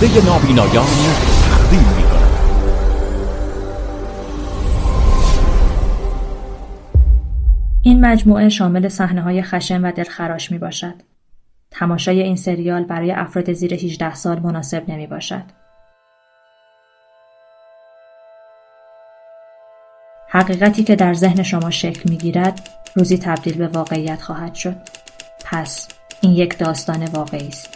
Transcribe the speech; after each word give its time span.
پرده 0.00 0.24
نابینایان 0.26 0.86
تقدیم 1.50 1.80
می 1.80 2.04
این 7.82 8.00
مجموعه 8.00 8.48
شامل 8.48 8.88
صحنه 8.88 9.22
های 9.22 9.42
خشن 9.42 9.84
و 9.84 9.92
دلخراش 9.92 10.52
می 10.52 10.58
باشد. 10.58 10.94
تماشای 11.70 12.22
این 12.22 12.36
سریال 12.36 12.84
برای 12.84 13.12
افراد 13.12 13.52
زیر 13.52 13.74
18 13.74 14.14
سال 14.14 14.40
مناسب 14.40 14.90
نمی 14.90 15.06
باشد. 15.06 15.44
حقیقتی 20.28 20.84
که 20.84 20.96
در 20.96 21.14
ذهن 21.14 21.42
شما 21.42 21.70
شکل 21.70 22.10
می 22.10 22.16
گیرد 22.16 22.68
روزی 22.96 23.18
تبدیل 23.18 23.54
به 23.54 23.68
واقعیت 23.68 24.22
خواهد 24.22 24.54
شد. 24.54 24.76
پس 25.44 25.88
این 26.20 26.32
یک 26.32 26.58
داستان 26.58 27.04
واقعی 27.04 27.48
است. 27.48 27.75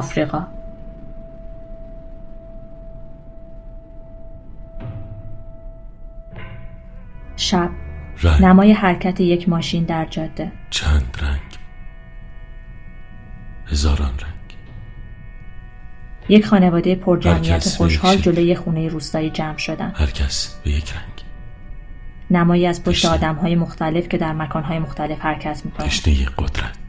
آفریقا. 0.00 0.46
شب. 7.36 7.70
رنگ. 8.22 8.42
نمای 8.42 8.72
حرکت 8.72 9.20
یک 9.20 9.48
ماشین 9.48 9.84
در 9.84 10.06
جاده. 10.06 10.52
چند 10.70 11.18
رنگ؟ 11.22 11.40
هزاران 13.66 14.08
رنگ. 14.08 14.56
یک 16.28 16.46
خانواده 16.46 16.94
پرجمعیت 16.94 17.68
خوشحال. 17.68 18.16
جلوی 18.16 18.54
خونه 18.54 18.88
روستایی 18.88 19.30
جمع 19.30 19.56
شدند 19.56 19.92
هر 19.96 20.06
کس 20.06 20.60
به 20.64 20.70
یک 20.70 20.92
رنگ. 20.92 21.24
نمایی 22.30 22.66
از 22.66 22.84
پشت. 22.84 23.04
آدم 23.04 23.34
های 23.34 23.54
مختلف 23.54 24.08
که 24.08 24.18
در 24.18 24.32
مکان 24.32 24.62
های 24.62 24.78
مختلف 24.78 25.20
حرکت 25.20 25.62
می‌کنند 25.64 25.90
تشنه 25.90 26.26
قدرت. 26.38 26.79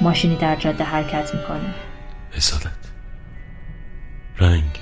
ماشینی 0.00 0.36
در 0.36 0.56
جاده 0.56 0.84
حرکت 0.84 1.34
می‌کنه. 1.34 1.74
حسادت 2.30 2.72
رنگ. 4.38 4.80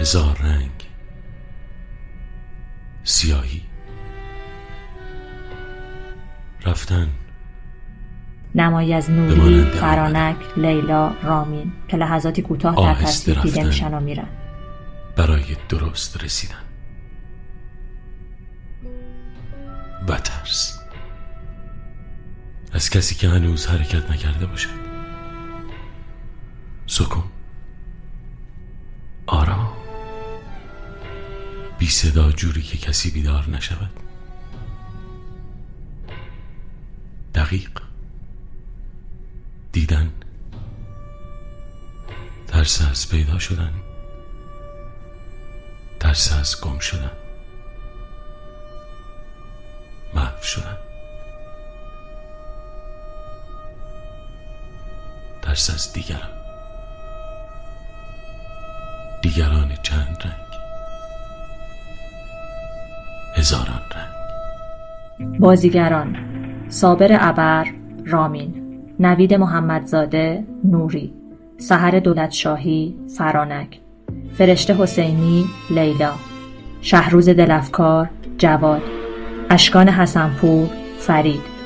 هزار 0.00 0.36
رنگ. 0.40 0.70
سیاهی. 3.04 3.62
رفتن. 6.66 7.08
نمایی 8.54 8.94
از 8.94 9.10
نوری، 9.10 9.64
فرانک، 9.64 10.36
لیلا، 10.56 11.12
رامین 11.22 11.72
که 11.88 11.96
لحظاتی 11.96 12.42
کوتاه 12.42 12.76
در 12.76 12.94
تصویر 12.94 13.40
دیده. 13.40 13.64
میشن 13.64 13.94
و 13.94 14.00
میرن. 14.00 14.28
برای 15.16 15.56
درست 15.68 16.24
رسیدن. 16.24 16.54
و 20.08 20.18
ترس. 20.18 20.77
از 22.72 22.90
کسی 22.90 23.14
که 23.14 23.28
هنوز 23.28 23.66
حرکت 23.66 24.10
نکرده 24.10 24.46
باشد. 24.46 24.70
سکون. 26.86 27.24
آرام. 29.26 29.72
بی 31.78 31.86
صدا 31.86 32.32
جوری 32.32 32.62
که 32.62 32.78
کسی 32.78 33.10
بیدار 33.10 33.50
نشود. 33.50 33.90
دقیق. 37.34 37.80
دیدن. 39.72 40.12
ترس 42.46 42.82
از 42.82 43.08
پیدا 43.08 43.38
شدن. 43.38 43.72
ترس 46.00 46.32
از 46.32 46.60
گم 46.60 46.78
شدن. 46.78 47.12
محو 50.14 50.42
شدن. 50.42 50.87
ترس 55.48 55.70
از 55.70 55.92
دیگران. 55.92 56.28
دیگران 59.22 59.68
چند 59.82 60.16
رنگ. 60.24 60.60
هزاران 63.36 63.80
رنگ. 63.94 65.38
بازیگران 65.40 66.16
صابر 66.68 67.08
ابر 67.20 67.66
رامین 68.06 68.80
نوید 69.00 69.34
محمدزاده 69.34 70.44
نوری 70.64 71.14
سحر 71.58 72.00
دولتشاهی 72.00 72.96
فرانک 73.18 73.80
فرشته 74.32 74.74
حسینی 74.74 75.46
لیلا 75.70 76.12
شهروز 76.80 77.28
دلفکار 77.28 78.10
جواد 78.38 78.82
اشکان 79.50 79.88
حسنپور 79.88 80.68
فرید. 80.98 81.57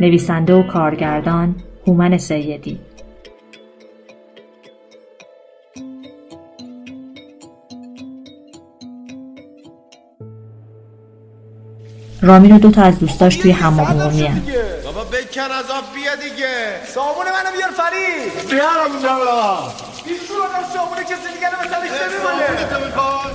نویسنده 0.00 0.54
و 0.54 0.62
کارگردان 0.62 1.54
هومن 1.86 2.18
سیدی. 2.18 2.80
رامین 12.22 12.52
و 12.56 12.58
دو 12.58 12.70
تا 12.70 12.82
از 12.82 12.98
دوستاش 12.98 13.36
توی 13.36 13.50
حمام 13.50 13.86
عمومی 13.86 14.26
هن. 14.26 14.42
بابا 14.84 15.04
بکن 15.04 15.40
از 15.40 15.70
آب 15.70 15.84
بیا 15.94 16.14
دیگه. 16.14 16.86
صابون 16.86 17.24
منو 17.24 17.56
بیار 17.56 17.70
فرید. 17.70 18.50
بیارم 18.50 18.92
اونجا 18.92 19.08
آدم 20.44 20.68
صابون 20.74 20.98
کسی 21.04 21.34
دیگه 21.34 21.50
رو 21.50 21.56
می‌خوای 21.62 21.88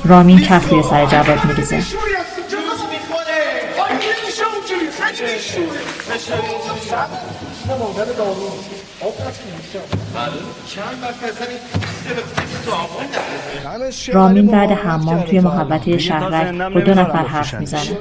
رامین 0.05 0.39
کف 0.39 0.69
روی 0.69 0.83
سر 0.83 1.05
جواد 1.05 1.45
میریزه. 1.45 1.83
رامین 14.13 14.47
بعد 14.47 14.71
حمام 14.71 15.21
توی 15.21 15.39
محبته 15.39 15.97
شهرک 15.97 16.55
با 16.73 16.79
دو 16.81 16.91
نفر 16.91 17.25
حرف 17.27 17.53
می‌زنه 17.53 17.97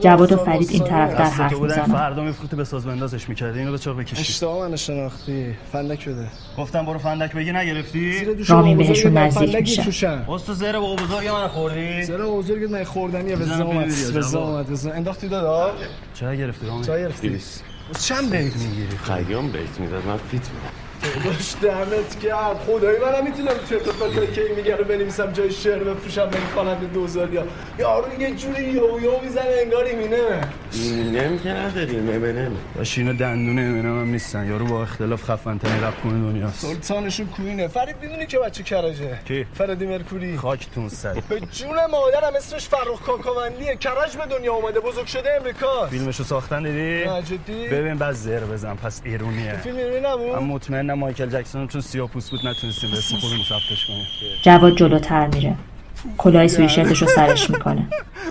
جواد 0.00 0.32
و 0.32 0.36
فرید 0.36 0.70
این 0.70 0.84
طرف 0.84 1.14
در 1.14 1.24
حرف 1.24 1.60
می‌زنن. 1.60 1.84
فردا 1.84 2.22
میفروختی 2.22 2.56
به 2.56 2.64
ساز 2.64 2.86
بندازش 2.86 3.28
می‌کردی 3.28 3.58
اینو 3.58 3.72
به 3.72 3.78
چاق 3.78 4.00
بکشی 4.00 4.20
اشتباه 4.20 4.68
من 4.68 4.76
شناختی. 4.76 5.54
فلک 5.72 6.08
بده. 6.08 6.28
گفتم 6.58 6.86
برو 6.86 6.98
فندک 6.98 7.32
بگی 7.32 7.52
نگرفتی؟ 7.52 8.24
رامین 8.48 8.78
بهشون 8.78 9.18
نزدیک 9.18 9.56
میشه 9.56 10.24
تو 10.46 10.54
زر 10.54 10.78
با 10.80 10.96
بزرگ 10.96 11.28
من 11.28 11.48
خوردی؟ 11.48 12.02
زرا 12.02 12.30
بزرگت 12.30 12.70
من 12.70 12.84
خوردنیه 12.84 13.36
به 13.36 13.44
زامت 13.44 14.12
به. 14.12 14.20
زامت 14.20 14.86
انداختی 14.86 15.28
دادا؟ 15.28 15.72
چه 16.14 16.36
گرفتی 16.36 16.66
رامین؟ 16.66 16.82
چای 16.82 17.02
گرفتی؟ 17.02 17.40
چند 18.00 18.30
بیت 18.30 18.56
می‌گیری؟ 18.56 18.96
خیام 18.96 19.52
بیت 19.52 19.80
می‌داد 19.80 20.06
من 20.06 20.16
فیت 20.16 20.32
میدم 20.32 20.85
داشت 21.24 21.60
دمت 21.60 22.20
کرد. 22.20 22.56
خدایی 22.66 22.98
منم 22.98 23.24
می‌تونم 23.24 23.54
چرت 23.70 23.88
و 23.88 23.92
پرت 23.92 24.34
که 24.34 24.42
میگه 24.56 24.76
رو 24.76 24.84
بنویسم 24.84 25.32
جای 25.32 25.50
شعر 25.50 25.78
بفروشم 25.78 26.30
به 26.30 26.36
خواننده 26.54 26.86
دوزار 26.86 27.32
یا 27.32 27.44
یارو 27.78 28.22
یه 28.22 28.34
جوری 28.34 28.62
یو 28.64 29.00
یو 29.02 29.20
می‌زنه 29.22 29.44
انگار 29.62 29.84
ایمینه 29.84 30.40
نمی 31.20 31.38
که 31.38 31.48
نداریم 31.48 32.08
اینا 32.96 33.12
دندونه 33.12 33.62
امینم 33.62 34.00
هم 34.00 34.10
نیستن. 34.10 34.48
یارو 34.48 34.64
با 34.64 34.82
اختلاف 34.82 35.22
خفن 35.22 35.58
ترین 35.58 35.84
رپ 35.84 36.02
کنه 36.02 36.12
دنیاست. 36.12 36.66
سلطانشون 36.66 37.26
کوینه. 37.26 37.68
فرید 37.68 37.96
می‌دونی 38.02 38.26
که 38.26 38.38
بچه 38.38 38.62
کرجه؟ 38.62 39.18
کی؟ 39.28 39.46
فردی 39.54 39.86
مرکوری. 39.86 40.36
خاکتون 40.36 40.88
سر. 40.88 41.14
به 41.28 41.40
جون 41.40 41.76
مادرم 41.90 42.36
اسمش 42.36 42.68
فرخ 42.68 43.02
کاکاوندیه. 43.06 43.76
کرج 43.76 44.16
به 44.16 44.36
دنیا 44.36 44.54
اومده 44.54 44.80
بزرگ 44.80 45.06
شده 45.06 45.36
امریکا 45.40 45.86
فیلمشو 45.86 46.24
ساختن 46.24 46.62
دیدی؟ 46.62 47.04
نه 47.04 47.22
جدی؟ 47.22 47.68
ببین 47.68 47.94
بعد 47.94 48.14
زر 48.14 48.40
بزن 48.40 48.74
پس 48.74 49.00
ایرونیه. 49.04 49.52
فیلم 49.52 49.76
ایرانی 49.76 50.00
نبود؟ 50.00 50.36
من 50.36 50.42
مطمئنم 50.42 50.95
مایکل 50.96 51.26
جکسون 51.26 51.68
چون 51.68 51.80
سیاه 51.80 52.08
پوست 52.08 52.30
بود 52.30 52.40
نتونستیم 52.46 52.90
به 52.90 52.98
اسم 52.98 53.16
خودمون 53.16 53.44
ثبتش 53.48 53.86
کنیم. 53.86 54.06
جواد 54.42 54.76
جلوتر 54.76 55.26
میره. 55.26 55.56
کلاه 56.18 56.46
سویشرتش 56.46 57.02
رو 57.02 57.08
سرش 57.08 57.50
می‌کنه. 57.50 57.88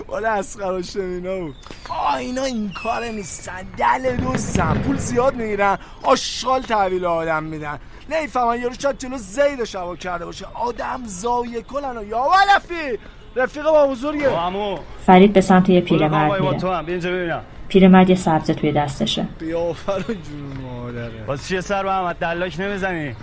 والا 0.08 0.30
اسقر 0.30 0.72
و 0.72 0.82
شمینا 0.82 1.36
بود. 1.36 1.54
آه 1.88 2.14
اینا 2.14 2.44
این 2.44 2.72
کار 2.82 3.04
نیستن 3.04 3.62
دل 3.76 4.16
دوستن 4.16 4.74
پول 4.74 4.96
زیاد 4.96 5.34
می‌گیرن 5.34 5.78
آشغال 6.02 6.62
تحویل 6.62 7.04
آدم 7.04 7.42
میدن. 7.42 7.78
نیفهمن 8.10 8.60
یارو 8.60 8.74
شاید 8.78 8.98
جلو 8.98 9.16
زید 9.18 9.64
شبا 9.64 9.96
کرده 9.96 10.24
باشه. 10.24 10.46
آدم 10.54 11.00
زایه 11.04 11.62
کلن 11.62 11.96
و 11.96 12.04
یا 12.04 12.22
ولفی 12.22 12.98
رفیق! 13.36 13.64
با 13.64 13.86
بزرگه 13.86 14.30
فرید 15.06 15.32
به 15.32 15.40
سمت 15.40 15.68
یه 15.68 15.80
پیرمرد 15.80 16.40
با 16.40 16.82
میره. 16.82 17.40
پیرمرد 17.68 18.10
یه 18.10 18.16
سبزه 18.16 18.54
توی 18.54 18.72
دستشه. 18.72 19.28
قیافه 19.40 19.92
رو 19.92 20.14
جون 20.14 20.62
مادره. 20.62 21.24
واسه 21.26 21.48
چیه 21.48 21.60
سر 21.60 21.82
به 21.82 21.90
احمد 21.90 22.16
دلاک 22.16 22.60
نمی‌زنی؟ 22.60 23.14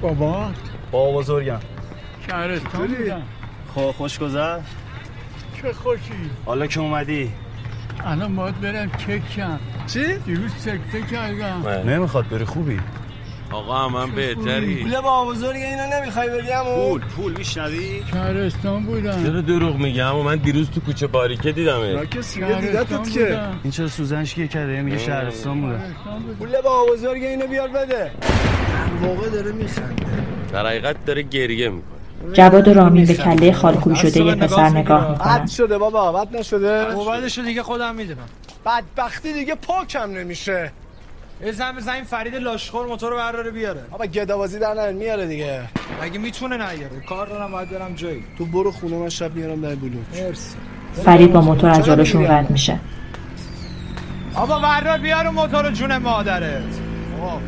بابا؟ 0.00 0.50
با 0.90 1.12
بزرگم. 1.12 1.60
شهرستان 2.30 2.86
بودم. 2.86 3.22
خب 3.74 3.90
خوش 3.90 4.18
گذر 4.18 4.58
چه 5.62 5.72
خوشی؟ 5.72 6.30
حالا 6.46 6.66
که 6.66 6.80
اومدی. 6.80 7.30
الان 8.04 8.36
باید 8.36 8.60
برم 8.60 8.90
چک 8.90 9.30
کم 9.36 9.58
چی؟ 9.86 10.18
دیروز 10.18 10.52
سکته 10.52 11.02
کردم. 11.02 11.68
نمی‌خواد 11.86 12.28
بری 12.28 12.44
خوبی. 12.44 12.80
آقا 13.52 13.88
من 13.88 14.10
بهتری. 14.10 14.82
پول 14.82 15.00
با 15.00 15.24
بزرگ 15.24 15.56
اینا 15.56 15.98
نمی‌خوای 16.00 16.28
بری 16.28 16.48
پول 16.64 17.00
پول 17.00 17.36
میشنوی 17.38 18.02
شهرستان 18.10 18.82
بودم 18.82 19.24
چرا 19.24 19.40
دروغ 19.40 19.76
میگم 19.76 20.06
اما 20.06 20.22
من 20.22 20.36
دیروز 20.36 20.70
تو 20.70 20.80
کوچه 20.80 21.06
باریکه 21.06 21.52
دیدمه 21.52 21.92
راکس 21.92 22.34
دیگه 22.34 22.60
دیدتت 22.60 23.10
که. 23.10 23.40
این 23.62 23.70
چرا 23.70 23.88
سوزنش 23.88 24.34
گیر 24.34 24.46
کرده؟ 24.46 24.82
میگه 24.82 24.98
شهرستان 24.98 25.60
بوده. 25.60 25.74
بودم 25.74 26.34
پول 26.38 26.60
با 26.64 26.86
بزرگ 26.92 27.22
اینو 27.22 27.46
بیار 27.46 27.68
بده. 27.68 28.10
موقع 29.02 29.28
داره 29.28 29.52
میخنده. 29.52 30.06
در 30.52 30.66
حقیقت 30.66 31.04
داره 31.04 31.22
گریه 31.22 31.68
می‌کنه. 31.68 31.98
جواد 32.32 32.68
و 32.68 32.74
رامین 32.74 33.06
به 33.06 33.14
کله 33.14 33.52
خالکوبی 33.52 33.96
شده 33.96 34.20
یه 34.20 34.34
پسر 34.34 34.68
نگاه 34.68 35.08
می‌کنن 35.08 35.38
بد 35.38 35.48
شده 35.48 35.78
بابا 35.78 36.12
بد 36.12 36.36
نشده. 36.36 36.84
بعدشو 36.84 37.42
دیگه 37.42 37.62
خودم 37.62 37.94
می‌دونم. 37.94 38.28
بدبختی 38.66 39.32
دیگه 39.32 39.54
پاکم 39.54 40.10
نمیشه. 40.10 40.72
بزن 41.42 41.72
بزن 41.72 41.92
این 41.92 42.04
فرید 42.04 42.34
لاشخور 42.34 42.86
موتور 42.86 43.10
رو 43.10 43.16
برداره 43.16 43.50
بیاره. 43.50 43.80
بابا 43.90 44.06
گدابازی 44.06 44.58
در 44.58 44.74
نمیاره 44.74 44.92
میاره 44.92 45.26
دیگه. 45.26 45.62
مگه 46.02 46.18
می‌تونه 46.18 46.56
نیاره؟ 46.56 47.00
کار 47.08 47.26
دارم 47.26 47.50
باید 47.50 47.70
برم 47.70 47.94
جایی. 47.94 48.24
تو 48.38 48.46
برو 48.46 48.72
خونه 48.72 48.96
من 48.96 49.08
شب 49.08 49.34
میارم 49.34 49.60
در 49.60 49.74
بلوک. 49.74 50.22
مرسی. 50.22 50.56
فرید 51.04 51.32
با 51.32 51.40
موتور 51.40 51.70
از 51.70 51.84
جلوشون 51.84 52.26
رد 52.26 52.50
میشه. 52.50 52.80
آبا 54.34 54.58
بردار 54.58 54.98
بیار 54.98 55.28
موتور 55.28 55.70
جون 55.70 55.96
مادرت. 55.96 56.62
آقا 57.20 57.40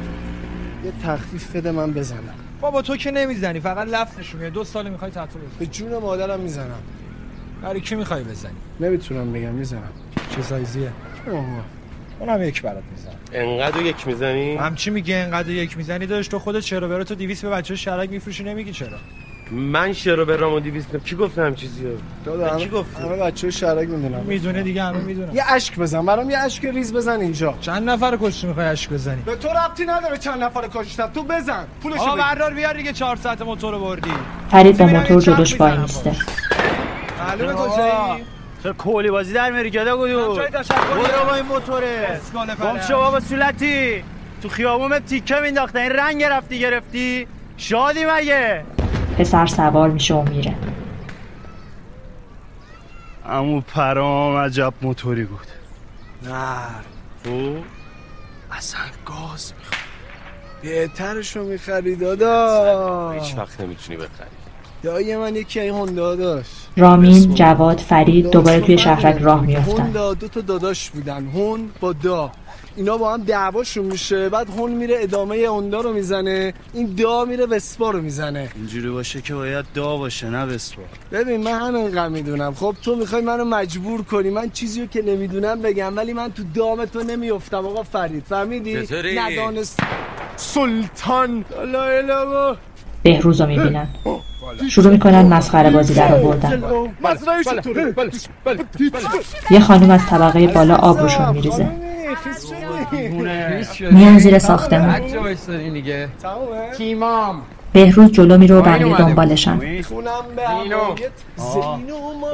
یه 0.85 0.93
تخفیف 1.05 1.57
بده 1.57 1.71
من 1.71 1.93
بزنم. 1.93 2.35
بابا 2.61 2.83
تو 2.83 2.97
که 2.97 3.11
نمی‌زنی 3.11 3.61
فقط 3.61 3.89
نشون 4.19 4.41
میاد 4.41 4.53
دو 4.53 4.65
سال 4.65 4.89
می‌خوای 4.89 5.11
تتو 5.11 5.39
بزنی. 5.39 5.59
به 5.59 5.67
جون 5.67 5.99
مادرم 5.99 6.41
می‌زنم. 6.41 6.83
برای 7.63 7.81
کی 7.81 7.95
می‌خوای 7.95 8.23
بزنی؟ 8.23 8.53
نمی‌تونم 8.81 9.33
بگم 9.33 9.53
می‌زنم. 9.53 9.93
چه 10.37 10.43
سایزیه؟ 10.43 10.93
اونم 12.21 12.43
یک 12.43 12.63
برات 12.63 12.83
می‌زنم. 12.91 13.10
انقدر 13.33 13.83
یک 13.83 14.07
می‌زنی؟ 14.07 14.57
همچی 14.57 14.91
میگه 14.91 15.17
انقدر 15.17 15.51
یک 15.51 15.77
می‌زنی 15.77 16.07
داشت؟ 16.07 16.31
تو 16.31 16.39
خودت 16.39 16.61
چرا 16.61 16.89
برو 16.89 17.05
تو 17.05 17.15
200 17.15 17.43
به 17.43 17.51
بچه 17.51 17.77
شرک 17.77 18.11
میفروشی 18.11 18.45
نمیگی 18.45 18.73
چرا؟ 18.73 18.99
من 19.51 19.93
شروع 19.93 20.25
به 20.25 20.37
رامو 20.37 20.61
دیویستم 20.61 20.99
کی 20.99 21.17
گفت 21.17 21.39
هم 21.39 21.55
چیزی 21.55 21.85
رو؟ 21.85 21.91
دادا 22.25 22.57
کی 22.57 22.69
گفت 22.69 23.01
همه 23.01 23.17
بچه 23.17 23.51
شرک 23.51 23.89
می‌دونم 23.89 24.23
می‌دونه 24.27 24.63
دیگه 24.63 24.83
همه 24.83 24.99
می‌دونن. 24.99 25.35
یه 25.35 25.43
اشک 25.49 25.79
بزن 25.79 26.07
برام 26.07 26.31
یه 26.31 26.39
اشک 26.39 26.65
ریز 26.65 26.93
بزن 26.93 27.21
اینجا. 27.21 27.55
چند 27.61 27.91
نفر 27.91 28.19
کشتی 28.21 28.47
می‌خوای 28.47 28.67
اشک 28.67 28.91
بزنی؟ 28.91 29.23
به 29.23 29.37
تو 29.37 29.49
ربطی 29.49 29.85
نداره 29.85 30.19
چند 30.19 30.43
نفر 30.43 30.69
کشتم 30.75 31.11
تو 31.15 31.23
بزن. 31.23 31.67
پولشو 31.83 32.03
آقا 32.03 32.17
بردار 32.17 32.55
بیار 32.55 32.75
دیگه 32.77 32.93
4 32.93 33.17
ساعت 33.17 33.43
موتور 33.43 33.75
رو 33.75 33.81
بردی. 33.81 34.11
فرید 34.51 34.79
با 34.79 34.87
موتور 34.87 35.23
جلوش 35.23 35.61
وای 35.61 35.77
میسته 35.79 36.17
معلومه 37.19 37.53
کجایی؟ 37.53 38.25
چرا 38.63 38.73
کولی 38.73 39.11
بازی 39.11 39.33
در 39.33 39.51
میری 39.51 39.71
گدا 39.71 39.97
گدو. 39.97 40.37
جای 40.37 40.51
تشکر 40.51 40.75
برو 40.75 41.25
با 41.27 41.35
این 41.35 41.45
موتوره. 41.45 42.21
گم 42.63 42.79
بابا 42.91 43.21
سولتی 43.21 44.05
تو 44.43 44.49
خیابون 44.49 44.99
تیکه 44.99 45.35
مینداختن 45.35 45.79
این 45.79 45.93
رنگ 45.93 46.21
گرفتی 46.21 46.59
گرفتی. 46.59 47.27
شادی 47.57 48.05
مگه؟ 48.05 48.65
پسر 49.19 49.47
سوار 49.47 49.91
میشه 49.91 50.15
و 50.15 50.23
میره. 50.23 50.55
امو 53.27 53.61
پرام 53.61 54.37
عجب 54.37 54.75
موتوری 54.83 55.25
بود. 55.25 55.47
نه 56.23 56.57
تو 57.25 57.57
اصلا 58.53 58.81
گاز 59.07 59.53
می‌خواد. 59.59 59.81
بهترشو 60.63 61.45
می‌خری 61.45 61.97
دادا. 61.97 63.11
هیچ 63.11 63.35
وقت 63.37 63.61
نمی‌تونی 63.61 63.97
بخری. 63.97 64.40
دایی 64.83 65.17
من 65.17 65.37
یکی 65.37 65.61
این 65.61 65.75
هوندا 65.75 66.15
داشت. 66.15 66.69
رامین 66.77 67.35
جواد 67.35 67.79
فرید 67.79 68.31
دوباره 68.31 68.61
توی 68.61 68.79
شهرک 68.79 69.23
راه 69.23 69.47
میافتن. 69.47 69.73
هوندا 69.73 70.15
دو 70.15 70.29
تا 70.29 70.41
داداش 70.41 70.91
بودن. 70.91 71.27
هون 71.27 71.71
با 71.81 71.93
دا. 71.93 72.33
اینا 72.77 72.97
با 72.97 73.15
هم 73.15 73.23
دعواشون 73.23 73.85
میشه. 73.85 74.29
بعد 74.29 74.49
هون 74.51 74.71
میره 74.71 74.97
ادامه 75.01 75.37
هوندا 75.49 75.81
رو 75.81 75.93
می‌زنه. 75.93 76.55
این 76.75 76.87
دا 76.87 77.25
میره 77.25 77.47
وسپا 77.47 77.91
رو 77.91 78.03
می‌زنه. 78.03 78.51
اینجوری 78.57 78.91
باشه 78.91 79.21
که 79.21 79.35
باید 79.35 79.65
دا 79.75 79.97
باشه 79.97 80.31
نه 80.31 80.47
بسپار 80.47 80.85
ببین 81.13 81.43
من 81.43 81.61
همینقدر 81.61 82.09
می‌دونم. 82.09 82.55
خب 82.55 82.75
تو 82.83 82.97
می‌خوای 82.97 83.23
منو 83.23 83.45
مجبور 83.45 84.03
کنی. 84.03 84.31
من 84.31 84.51
چیزی 84.51 84.81
رو 84.81 84.87
که 84.87 85.03
نمی‌دونم 85.03 85.63
بگم 85.63 85.97
ولی 85.97 86.13
من 86.13 86.33
تو 86.33 86.43
دام 86.55 86.85
تو 86.85 87.03
نمیافتم. 87.03 87.67
آقا 87.67 87.83
فرید 87.83 88.25
فهمیدی؟ 88.29 88.89
ندانست. 89.17 89.81
سلطان. 90.37 91.45
لا 91.73 91.85
اله 91.85 92.57
بهروز 93.03 93.41
رو 93.41 93.47
می‌بینن. 93.47 93.89
شروع 94.71 94.93
می‌کنن 94.93 95.23
مسخره 95.23 95.71
بازی 95.71 95.95
در 95.95 96.15
آوردن. 96.15 96.63
یه 99.51 99.61
خانم 99.61 99.91
از 99.91 100.07
طبقه 100.07 100.47
بالا 100.47 100.77
آب 100.77 101.01
روشون 101.01 101.29
میریزه. 101.33 101.69
میان 103.91 104.19
زیر 104.19 104.39
ساختمون. 104.39 104.95
بهروز 107.73 108.13
جلو 108.13 108.39
میره 108.39 108.55
و 108.55 108.63
بقیه 108.63 108.97
دنبالشن. 108.97 109.61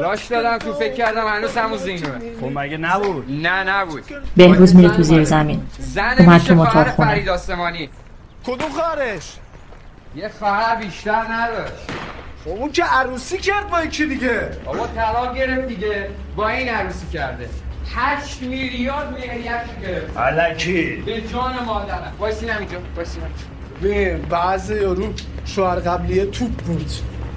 راش 0.00 0.26
دادم 0.26 0.58
تو 0.58 0.72
فکر 0.72 0.94
کردم 0.94 1.26
هنوز 1.26 1.56
همون 1.56 1.78
زینوه 1.78 2.10
خب 2.40 2.58
مگه 2.58 2.76
نبود؟ 2.76 3.24
نه 3.42 3.64
نبود. 3.64 4.02
بهروز 4.36 4.76
میره 4.76 4.88
تو 4.88 5.02
زیر 5.02 5.24
زمین. 5.24 5.62
اومد 6.18 6.40
تو 6.40 6.54
موتور 6.54 6.84
خونه. 6.84 7.08
فرید 7.08 7.28
آسمانی. 7.28 7.88
کدوم 8.46 8.68
خواهرش؟ 8.68 9.36
یه 10.16 10.28
خواهر 10.28 10.76
بیشتر 10.76 11.22
نداشت. 11.32 11.90
خب 12.44 12.50
اون 12.50 12.72
که 12.72 12.84
عروسی 12.84 13.38
کرد 13.38 13.70
با 13.70 13.82
یکی 13.82 14.06
دیگه. 14.06 14.50
بابا 14.64 14.86
طلاق 14.86 15.34
گرفت 15.34 15.68
دیگه. 15.68 16.08
با 16.36 16.48
این 16.48 16.68
عروسی 16.68 17.06
کرده. 17.12 17.48
هشت 17.94 18.42
میلیارد 18.42 19.12
مهریه 19.12 19.64
گرفت. 19.82 20.16
الکی. 20.16 20.96
به 21.06 21.20
جان 21.20 21.64
مادرم. 21.64 22.12
وایسی 22.18 22.46
نمیجا 22.46 22.78
وایسی 22.96 23.18
نمیجا 23.20 23.44
ببین 23.82 24.22
بعضی 24.22 24.74
یارو 24.74 25.12
شوهر 25.44 25.80
قبلیه 25.80 26.26
توپ 26.26 26.50
بود. 26.50 26.90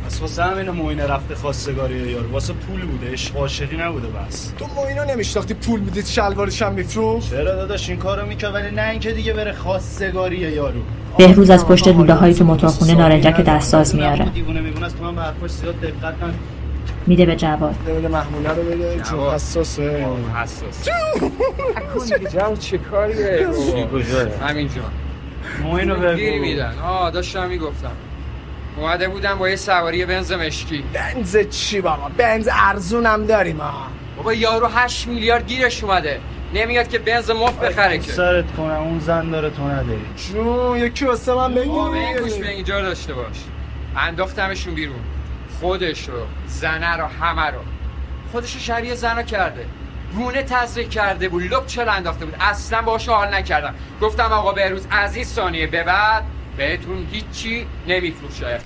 پس 0.10 0.22
واسه 0.22 0.44
همین 0.44 0.70
موینه 0.70 1.08
رفته 1.08 1.36
خواستگاری 1.36 1.96
یار 1.96 2.28
واسه 2.28 2.54
پول 2.54 2.82
بوده 2.82 3.12
عشق 3.12 3.38
عاشقی 3.38 3.78
نبوده 3.78 4.08
بس. 4.08 4.54
تو 4.60 4.66
ما 4.76 4.86
اینو 4.86 5.06
نمیشناختی 5.06 5.54
پول 5.54 5.80
می‌دید 5.80 6.06
شلوارش 6.06 6.62
هم 6.62 6.74
میفروخت؟ 6.74 7.30
چرا 7.30 7.44
داداش 7.44 7.90
این 7.90 8.00
کارو 8.00 8.26
می‌کنه 8.26 8.50
ولی 8.50 8.76
نه 8.76 8.90
اینکه 8.90 9.12
دیگه 9.12 9.34
بره 9.34 9.54
خواستگاری 9.54 10.38
یارو. 10.38 10.80
بهروز 11.18 11.50
از 11.50 11.66
پشت 11.66 11.88
لوله 11.88 12.14
هایی 12.14 12.34
تو 12.34 12.46
موتورخونه 12.46 12.96
نارنجک 12.96 13.42
دستساز 13.42 13.96
میاره. 13.96 14.26
دیوونه 14.26 14.62
میمونه 14.62 14.86
است 14.86 14.98
تو 14.98 15.06
هم 15.06 15.16
به 15.16 15.22
حرفاش 15.22 15.52
زیاد 15.52 15.80
دقت 15.80 16.04
نکن. 16.04 16.34
میده 17.08 17.26
به 17.26 17.36
جواد. 17.36 17.76
بده 17.88 18.08
محموله 18.08 18.50
رو 18.50 18.64
بده 18.64 19.02
چون 19.10 19.20
حساسه. 19.20 20.08
حساس 20.36 20.90
جو 22.34 22.56
چه 22.60 22.78
کاریه؟ 22.78 23.48
همینجا. 24.42 24.82
موینو 25.64 25.96
بگو. 25.96 26.42
میدن. 26.42 26.74
آه 26.86 27.12
داشتم 27.12 27.48
می‌گفتم. 27.48 27.92
اومده 28.80 29.08
بودم 29.08 29.38
با 29.38 29.50
یه 29.50 29.56
سواری 29.56 30.06
بنز 30.06 30.32
مشکی. 30.32 30.84
بنز 30.94 31.38
چی 31.38 31.82
بابا؟ 31.82 32.12
بنز 32.18 32.50
ارزون 32.52 33.06
هم 33.06 33.26
داریم 33.26 33.62
آها 33.62 33.88
بابا 34.18 34.34
یارو 34.34 34.68
8 34.68 35.08
میلیارد 35.08 35.48
گیرش 35.48 35.84
اومده. 35.84 36.20
نمیاد 36.54 36.88
که 36.88 37.00
بنز 37.00 37.32
مفت 37.32 37.60
بخره 37.60 37.98
که. 38.00 38.12
سرت 38.12 38.56
کنم 38.58 38.70
اون 38.82 39.00
زن 39.00 39.30
داره 39.30 39.50
تو 39.50 39.64
نداری 39.68 40.06
جون 40.16 40.78
یکی 40.78 41.06
واسه 41.06 41.34
من 41.34 41.54
بگی 41.54 41.70
گوش 42.20 42.34
به 42.34 42.50
اینجا 42.50 42.82
داشته 42.82 43.14
باش. 43.14 43.38
انداختمشون 43.98 44.74
بیرون. 44.74 45.00
خودش 45.60 46.10
رو 46.10 46.20
زنه 46.48 46.98
رو 46.98 47.06
همه 47.06 47.46
رو. 47.46 47.60
خودش 48.32 48.54
رو 48.54 48.60
شریع 48.60 48.96
زنا 48.96 49.24
کرده. 49.24 49.66
گونه 50.16 50.44
تزریق 50.44 50.90
کرده 50.90 51.30
بود. 51.30 51.44
لب 51.54 51.66
چرا 51.68 51.92
انداخته 51.92 52.26
بود؟ 52.26 52.36
اصلا 52.40 52.82
باهاش 52.82 53.10
حال 53.10 53.34
نکردم. 53.34 53.74
گفتم 54.02 54.32
آقا 54.32 54.52
بهروز 54.52 54.88
از 54.92 55.16
این 55.16 55.26
ثانیه 55.26 55.68
به 55.68 55.84
بعد 55.84 56.24
بهتون 56.58 56.98
هیچی 57.12 57.66
نمیفروشه. 57.88 58.60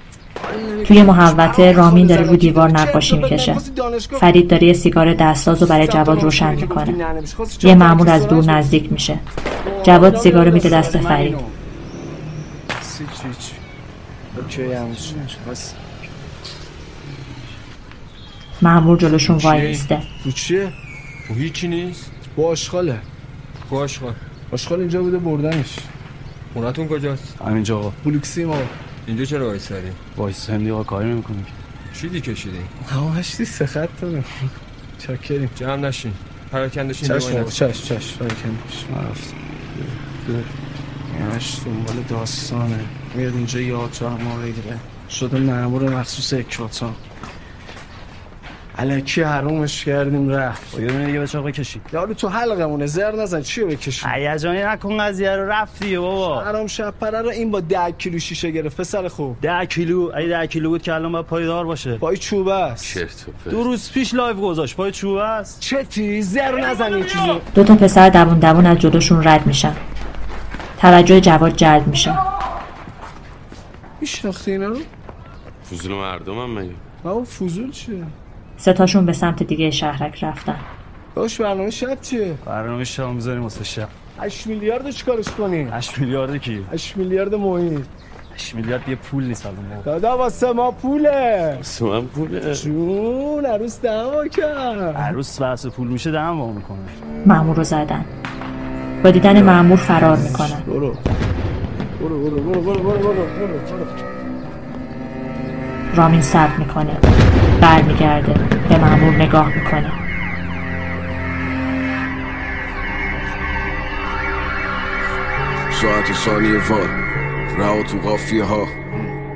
توی 0.86 1.04
محوطه 1.04 1.72
رامین 1.72 2.08
داره 2.08 2.24
رو 2.24 2.36
دیوار 2.36 2.72
نقاشی 2.72 3.18
می‌کشه. 3.18 3.56
فرید 4.20 4.48
داره 4.48 4.64
یه 4.64 4.74
سیگار 4.74 5.14
دستاز 5.14 5.62
رو 5.62 5.68
برای 5.68 5.88
جواد 5.88 6.24
روشن 6.24 6.56
می‌کنه. 6.56 6.96
یه 7.64 7.76
مأمور 7.76 8.10
از 8.10 8.28
دور 8.28 8.46
نزدیک 8.46 8.92
میشه. 8.92 9.20
جواد 9.84 10.18
سیگار 10.18 10.46
رو 10.46 10.54
میده 10.54 10.70
دست 10.70 10.98
فرید. 10.98 11.36
مأمور 18.62 18.98
جلوشون 18.98 19.38
وای 19.38 19.68
میسته 19.68 20.00
تو 20.24 20.32
چیه؟ 20.32 20.72
او 21.30 21.36
هیچی 21.36 21.68
نیست. 21.68 22.12
با 22.36 22.48
آشغاله. 22.48 23.00
باش 23.70 23.98
خود 23.98 24.16
آشغال 24.52 24.80
اینجا 24.80 25.02
بوده 25.02 25.18
بردنش. 25.18 25.76
خونتون 26.54 26.88
کجاست؟ 26.88 27.42
همینجا 27.42 27.78
آقا 27.78 27.94
بلوکسی 28.06 28.46
ما. 28.46 28.58
اینجا 29.08 29.26
چرا 29.26 29.48
وایساری 29.48 29.92
وایس 30.18 30.50
هندی 30.50 30.72
آقا 30.72 30.84
کاری 30.84 31.10
نمی‌کنه 31.10 31.38
چیزی 32.02 32.22
کشیدی؟ 32.22 32.58
همش 32.90 33.36
دی 33.36 33.46
سه 33.46 33.66
خط 33.66 33.90
داره. 34.02 34.24
چاکریم. 35.00 35.50
جمع 35.56 35.76
نشین. 35.76 36.14
پراکندشین 36.52 37.12
آقا، 37.12 37.44
چشم 37.44 37.72
چشم 37.72 38.18
فرکندش 38.20 38.86
من 38.96 39.10
رفتم. 39.10 39.38
همش 41.20 41.58
دنبال 41.66 42.04
داستانه. 42.10 42.80
میاد 43.16 43.34
اینجا 43.36 43.60
یاد 43.60 43.92
تو 43.92 44.10
ما 44.10 44.38
بگیره. 44.38 44.78
شده 45.10 45.40
مأمور 45.40 45.90
مخصوص 45.90 46.34
اکباتان. 46.34 46.94
علکی 48.78 49.22
حرومش 49.22 49.86
کردیم 49.86 50.30
رفت. 50.30 50.80
یه 50.80 50.88
دونه 50.88 51.06
دیگه 51.06 51.20
بچه 51.20 51.38
آقا 51.38 51.48
بکشی. 51.48 51.82
یارو 51.94 52.14
تو 52.14 52.28
حلقمونه 52.28 52.86
زر 52.86 53.16
نزن 53.16 53.42
چیو 53.42 53.68
بکشی؟ 53.68 54.06
هیجانی 54.08 54.64
نکن 54.64 54.98
قضیه 54.98 55.36
رو 55.36 55.50
رفتی 55.50 55.98
بابا. 55.98 56.42
حرام 56.42 56.68
شب 56.68 56.94
پره 57.02 57.22
رو 57.22 57.30
این 57.30 57.52
با 57.52 57.60
ده 57.60 57.92
کیلو 57.92 58.20
شیشه 58.20 58.52
گرفت 58.52 58.78
پسر 58.78 59.08
خوب. 59.08 59.38
ده 59.42 59.66
کیلو 59.66 60.12
اگه 60.16 60.28
ده 60.28 60.48
کیلو 60.48 60.70
بود 60.70 60.82
که 60.82 60.94
الان 60.94 61.12
باید 61.12 61.26
پایدار 61.26 61.66
باشه. 61.66 61.98
پای 61.98 62.18
چوبه 62.18 62.54
است. 62.54 62.84
چرت 62.84 63.26
و 63.28 63.32
پرت. 63.32 63.54
دو 63.54 63.64
روز 63.64 63.92
پیش 63.92 64.14
live 64.14 64.38
گذاشت 64.38 64.76
پای 64.76 64.92
چوبه 64.92 65.24
است. 65.24 65.60
چتی 65.60 66.22
زر 66.22 66.60
نزن 66.60 66.98
یه 66.98 67.06
چیزو. 67.06 67.40
دو 67.56 67.64
تا 67.64 67.76
پسر 67.76 68.10
دوون 68.10 68.40
دوون 68.40 68.66
از 68.66 68.80
جلوشون 68.80 69.28
رد 69.28 69.48
میشن. 69.48 69.76
توجه 70.78 71.22
جواد 71.22 71.56
جلب 71.56 71.88
میشه. 71.88 72.18
میشناختی 74.02 74.52
اینا 74.52 74.68
رو؟ 74.68 74.78
فضول 75.72 75.92
مردم 75.92 76.40
هم 76.40 76.60
مگه؟ 76.60 76.72
اون 77.04 77.24
فضول 77.24 77.72
چیه؟ 77.72 78.04
سه 78.64 78.74
تاشون 78.74 79.06
به 79.06 79.14
سمت 79.14 79.44
دیگه 79.44 79.72
شهرک 79.72 80.24
رفتن. 80.24 80.56
باش 81.16 81.42
برنامه 81.42 81.70
شب 81.70 82.02
چیه؟ 82.02 82.34
برنامه 82.46 82.84
شب 82.84 83.08
می‌ذاریم 83.08 83.44
واسه 83.44 83.64
شب. 83.64 83.88
8 84.20 84.48
میلیارد 84.48 84.90
چیکارش 84.90 85.26
کنی؟ 85.30 85.68
8 85.72 86.00
میلیارد 86.00 86.38
کی؟ 86.38 86.66
8 86.74 86.98
میلیارد 86.98 87.36
مهریه. 87.36 87.82
8 88.36 88.56
میلیارد 88.56 88.90
یه 88.90 88.96
پول 88.96 89.24
نیست 89.24 89.46
الان. 89.46 89.58
بابا. 89.70 89.82
دادا 89.82 90.18
واسه 90.18 90.54
ما 90.54 90.72
پوله. 90.72 91.54
واسه 91.58 91.86
من 91.86 92.02
پوله. 92.06 92.54
جون 92.54 93.46
عروس 93.46 93.82
دعوا 93.82 94.28
کرد. 94.28 94.96
عروس 94.96 95.42
بحث 95.42 95.66
پول 95.66 95.88
میشه 95.88 96.12
دم 96.12 96.40
وا 96.40 96.52
می‌کنه. 96.52 96.78
مأمور 97.26 97.56
رو 97.56 97.64
زدن. 97.64 98.06
با 99.04 99.12
دیدن 99.12 99.42
مأمور 99.42 99.78
فرار 99.78 100.18
می‌کنن. 100.18 100.64
برو 100.68 100.96
برو 102.02 102.20
برو 102.20 102.42
برو 102.42 102.62
برو 102.62 102.62
برو 102.62 102.84
برو 102.84 103.14
برو 103.14 103.48
برو. 103.48 104.13
رامین 105.96 106.22
صبر 106.22 106.56
می‌کنه. 106.58 106.98
برمیگرده. 107.62 108.34
به 108.70 108.78
مأمور 108.78 109.16
نگاه 109.16 109.48
می‌کنه. 109.48 109.92
ساعت 115.72 116.14
ثانیه 116.14 116.70
وار 116.70 116.90
رها 117.58 117.84
تو 117.84 117.98
قافیه 117.98 118.44
ها 118.44 118.68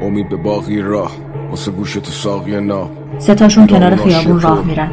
امید 0.02 0.30
به 0.30 0.36
باقی 0.36 0.82
راه. 0.82 1.12
واسه 1.50 1.72
گوش 1.72 1.94
تو 1.94 2.12
ساقی 2.12 2.60
نا 2.60 2.90
سه 3.18 3.36
تاشون 3.36 3.68
کنار 3.68 3.96
خیابون 3.96 4.42
راه 4.42 4.64
میرن. 4.66 4.92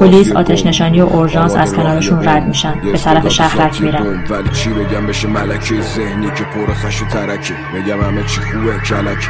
پلیس 0.00 0.32
آتش. 0.32 0.66
نشانی 0.66 1.00
و 1.00 1.04
اورژانس 1.04 1.56
از 1.56 1.74
کنارشون 1.74 2.28
رد. 2.28 2.48
میشن. 2.48 2.74
به 2.92 2.98
طرف 2.98 3.28
شهرک 3.28 3.82
میرن. 3.82 4.24
ولی 4.30 4.48
چی 4.48 4.70
بگم 4.70 5.06
بشه 5.06 5.28
ملکه 5.28 5.80
ذهنی 5.80 6.26
که 6.26 6.44
پر 6.44 6.74
خش 6.74 7.02
و 7.02 7.06
ترکه. 7.06 7.54
بگم 7.74 8.00
همه 8.00 8.22
چی 8.22 8.40
خوبه 8.40 8.78
کلک 8.78 9.28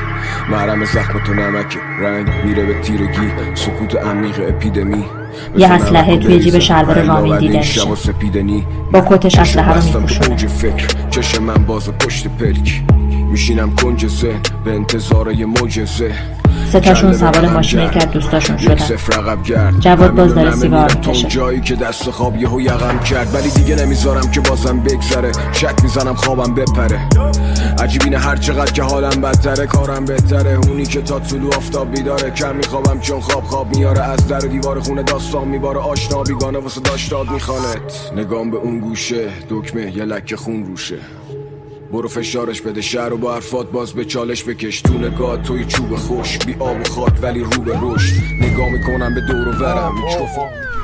مرم 0.50 0.84
زخم 0.84 1.18
تو 1.18 1.34
نمکه. 1.34 1.78
رنگ 2.00 2.28
میره 2.44 2.66
به 2.66 2.80
تیرگی. 2.80 3.28
سکوت 3.54 3.96
عمیق 3.96 4.40
اپیدمی. 4.48 5.04
یه 5.56 5.72
اسلحه 5.72 6.16
توی 6.16 6.40
جیب. 6.40 6.58
شلوار 6.58 7.02
رامین 7.02 7.38
دیده 7.38 7.58
میشه. 7.58 7.80
با 8.92 9.00
کتش 9.00 9.38
اسلحه 9.38 9.74
رو 9.74 10.48
فکر. 10.48 10.86
چشم 11.10 11.42
من 11.42 11.54
باز 11.54 11.90
پشت 11.90 12.28
پلک. 12.28 12.82
میشینم 13.30 13.74
کنج 13.76 14.26
به 14.64 14.74
انتظار 14.74 15.32
یه 15.32 15.46
معجزه 15.46 16.12
سه 16.72 16.80
تاشون 16.80 17.10
کله 17.10 17.18
سوار 17.18 17.48
ماشین. 17.48 17.80
یکی 17.80 17.98
از 17.98 18.10
دوستاشون 18.10 18.56
شدن. 18.56 19.78
جواد 19.80 20.10
باز 20.10 20.34
داره 20.34 20.50
سیگار 20.50 20.92
می‌کشه. 20.94 21.28
جایی 21.28 21.60
که 21.60 21.76
دست 21.76 22.10
خواب 22.10 22.36
یهو 22.36 22.60
یقم 22.60 22.98
کرد. 22.98 23.34
ولی 23.34 23.50
دیگه 23.50 23.74
نمی‌ذارم 23.74 24.30
که 24.30 24.40
بازم 24.40 24.80
بگذره. 24.80 25.32
شک 25.52 25.74
می‌زنم 25.82 26.14
خوابم 26.14 26.54
بپره. 26.54 27.08
عجیب 27.78 28.02
اینه 28.04 28.18
هر 28.18 28.36
چقدر 28.36 28.72
که 28.72 28.82
حالم 28.82 29.20
بدتره 29.20 29.66
کارم 29.66 30.04
بهتره. 30.04 30.58
اونی 30.68 30.86
که 30.86 31.02
تا 31.02 31.20
طلوع 31.20 31.56
آفتاب 31.56 31.90
بیداره 31.90 32.30
کم 32.30 32.56
میخوابم 32.56 33.00
چون 33.00 33.20
خواب 33.20 33.44
خواب 33.44 33.76
میاره. 33.76 34.00
از 34.00 34.28
در 34.28 34.38
دیوار 34.38 34.80
خونه 34.80 35.02
داستان 35.02 35.48
میباره. 35.48 35.78
آشنا 35.78 36.22
بیگانه 36.22 36.58
واسه 36.58 36.80
داشتاد 36.80 37.30
میخوانت 37.30 38.10
نگام 38.16 38.50
به 38.50 38.56
اون 38.56 38.78
گوشه 38.78 39.28
دکمه 39.48 39.96
یه 39.96 40.04
لکه 40.04 40.36
خون 40.36 40.64
روشه. 40.64 40.98
برو 41.92 42.08
فشارش 42.08 42.60
بده 42.60 42.80
شهر 42.80 43.12
و 43.12 43.16
با 43.16 43.34
حرفات 43.34 43.70
باز 43.70 43.92
به 43.92 44.04
چالش 44.04 44.44
بکش. 44.44 44.80
تو 44.80 44.94
نگاه 44.94 45.42
توی 45.42 45.64
چوب 45.64 45.96
خوش 45.96 46.38
بی 46.38 46.56
آب 46.58 46.80
و 46.80 46.84
خاک 46.84 47.12
ولی 47.22 47.40
رو 47.40 47.62
به 47.62 47.78
رشد. 47.82 48.14
نگاه 48.40 48.68
می‌کنم 48.68 49.14
به 49.14 49.20
دور 49.20 49.48
و 49.48 49.52
برم 49.52 49.94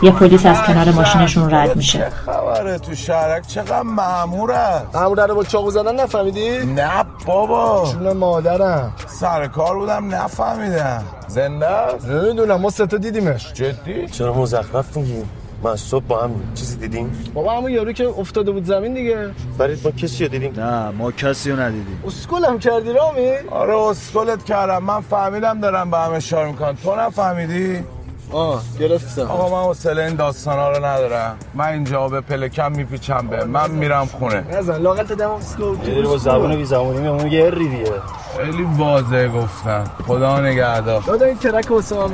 یه 0.02 0.10
پلیس 0.10 0.46
از 0.46 0.62
کنار 0.62 0.90
ماشینشون 0.90 1.54
رد 1.54 1.76
میشه. 1.76 2.10
خبره 2.10 2.78
تو 2.78 2.94
شهرک؟ 2.94 3.46
چقدر 3.46 3.82
مامور 3.82 4.52
است؟ 4.52 4.96
مامور 4.96 5.26
رو 5.26 5.34
با 5.34 5.44
چاقو 5.44 5.70
زدن 5.70 6.00
نفهمیدی؟ 6.00 6.50
نه 6.58 7.04
بابا. 7.26 7.92
جون 7.92 8.12
مادرم. 8.12 8.92
سر 9.06 9.46
کار 9.46 9.78
بودم 9.78 10.14
نفهمیدم. 10.14 11.04
زنده 11.28 11.66
نمی‌دونم 12.08 12.60
ما 12.60 12.70
ستا 12.70 12.96
دیدیمش. 12.96 13.52
جدی؟ 13.52 14.06
چرا 14.06 14.34
مزخرف 14.34 14.96
میگی؟ 14.96 15.22
من 15.66 15.76
صبح 15.76 16.04
با 16.04 16.22
هم 16.22 16.30
چیزی 16.54 16.76
دیدیم. 16.76 17.30
بابا 17.34 17.52
همون 17.56 17.72
یارو 17.72 17.92
که 17.92 18.08
افتاده 18.08 18.50
بود 18.50 18.64
زمین 18.64 18.94
دیگه. 18.94 19.30
برید 19.58 19.80
ما 19.84 19.90
کسی 19.90 20.24
رو 20.24 20.30
دیدیم. 20.30 20.52
نه 20.60 20.90
ما 20.90 21.12
کسی 21.12 21.50
رو 21.50 21.60
ندیدیم. 21.60 22.02
اسکلم 22.06 22.58
کردی 22.58 22.92
رامی؟ 22.92 23.30
آره 23.50 23.76
اسکلت 23.76 24.44
کردم. 24.44 24.84
من 24.84 25.00
فهمیدم 25.00 25.60
دارم 25.60 25.90
به 25.90 25.98
هم 25.98 26.12
اشاره 26.12 26.48
می‌کنن 26.48 26.76
تو 26.76 26.96
نفهمیدی؟ 26.96 27.84
آه 28.32 28.62
گرفتم. 28.80 29.22
آقا 29.22 29.56
من 29.56 29.68
حوصله 29.68 30.02
این 30.02 30.14
داستانا 30.14 30.70
رو 30.70 30.84
ندارم. 30.84 31.36
من 31.54 31.64
اینجا 31.64 32.08
به 32.08 32.20
پلکم 32.20 32.72
میپیچم 32.72 33.26
به. 33.30 33.44
من 33.44 33.70
میرم 33.70 34.06
خونه. 34.06 34.44
نزن 34.52 34.76
لاغت 34.76 35.12
دم 35.12 35.30
اسکل 35.30 36.02
با 36.02 36.18
زبون 36.18 36.56
بی 36.56 36.64
زبونی 36.64 37.00
میمونه 37.00 37.32
یه 37.32 37.50
ری 37.50 37.68
دیگه. 37.68 37.92
خیلی 38.36 38.66
واضح 38.78 39.28
گفتم. 39.28 39.84
خدا 40.06 40.40
نگهدار. 40.40 41.02
دادا 41.02 41.26
این 41.26 41.38
کرک 41.38 41.70
واسه 41.70 41.96
من 41.96 42.10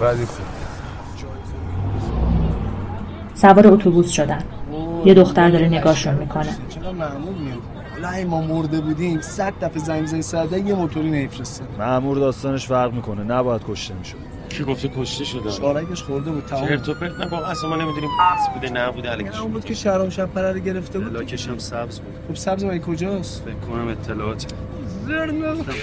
ردیفه 0.00 0.42
سوار 3.44 3.66
اتوبوس 3.66 4.10
شدن. 4.10 4.42
یه 5.04 5.14
دختر 5.14 5.50
داره 5.50 5.68
نگاهشون 5.68 6.14
می‌کنه. 6.14 6.56
حالا 7.92 8.08
اگه 8.08 8.24
ما 8.24 8.40
مرده 8.40 8.80
بودیم 8.80 9.20
صد 9.20 9.52
دفعه 9.60 9.78
زنگ 9.78 10.06
زنگ 10.06 10.20
ساده 10.20 10.60
یه 10.60 10.74
موتوری 10.74 11.10
نمیفرسته 11.10 11.64
مأمور 11.78 12.16
داستانش 12.16 12.66
فرق 12.66 12.92
می‌کنه. 12.92 13.24
نباید 13.24 13.62
کشته 13.68 13.94
می‌شد. 13.94 14.16
کی 14.48 14.64
گفته 14.64 14.90
کشته 14.98 15.24
شده؟ 15.24 15.50
شارکش 15.50 16.02
خورده 16.02 16.30
بود 16.30 16.46
تمام. 16.46 16.68
چرت 16.68 16.88
و 16.88 16.94
پرت 16.94 17.20
نه 17.20 17.28
بابا 17.28 17.46
اصلا 17.46 17.70
ما 17.70 17.76
نمی‌دونیم 17.76 18.10
پس 18.20 18.54
بوده 18.54 18.70
نبوده 18.70 19.12
الکش 19.12 19.40
اون 19.40 19.52
بود 19.52 19.64
که 19.64 19.74
شهرام 19.74 20.10
شب 20.10 20.38
رو 20.38 20.58
گرفته 20.58 20.98
بود. 20.98 21.12
لاکش 21.12 21.48
هم 21.48 21.58
سبز 21.58 22.00
بود. 22.00 22.14
خب 22.28 22.34
سبز 22.34 22.64
مگه 22.64 22.78
کجاست؟ 22.78 23.42
فکر 23.42 23.54
کنم 23.54 23.88
اطلاعات 23.88 24.46
زر. 25.06 25.26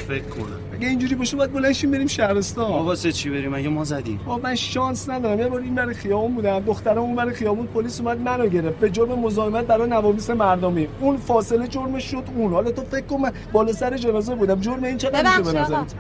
فکر 0.08 0.24
کنم. 0.24 0.71
اگه 0.82 0.90
اینجوری 0.90 1.16
باشه 1.16 1.38
باید 1.38 1.54
بلنشیم 1.54 1.92
بریم 1.92 2.08
شهرستان. 2.08 2.72
ما 2.72 2.84
واسه 2.84 3.12
چی 3.12 3.30
بریم؟ 3.30 3.54
اگه 3.54 3.70
ما 3.70 3.84
زدیم؟ 3.84 4.20
با 4.26 4.38
من 4.38 4.56
شانس 4.56 5.10
ندارم. 5.10 5.40
یه 5.40 5.48
بار 5.48 5.62
این 5.62 5.76
برای 5.76 5.94
خیابون 5.94 6.36
بودم. 6.36 6.60
دخترم 6.60 6.98
اون 6.98 7.16
برای 7.16 7.34
خیابون 7.34 7.68
پلیس 7.68 8.02
اومد 8.02 8.20
منو 8.20 8.48
گرفت. 8.48 8.80
به 8.80 8.90
جرم 8.90 9.20
مزاحمت 9.20 9.68
برای 9.68 9.90
نوامیس 9.90 10.30
مردمی. 10.30 10.88
اون 11.00 11.18
فاصله 11.18 11.68
جرمش 11.68 12.04
شد 12.04 12.24
اون. 12.36 12.54
حالا 12.54 12.72
تو 12.72 12.82
فکر 12.82 13.06
کن 13.06 13.18
من 13.18 13.32
بالا 13.52 13.74
سر 13.74 13.98
جنازه 13.98 14.36
بودم. 14.36 14.60
جرم 14.60 14.84
این 14.84 14.98
چقدر 14.98 15.38
میشه 15.40 15.52
به 15.52 15.60
آقا. 15.60 15.76
نظرت؟ 15.76 15.96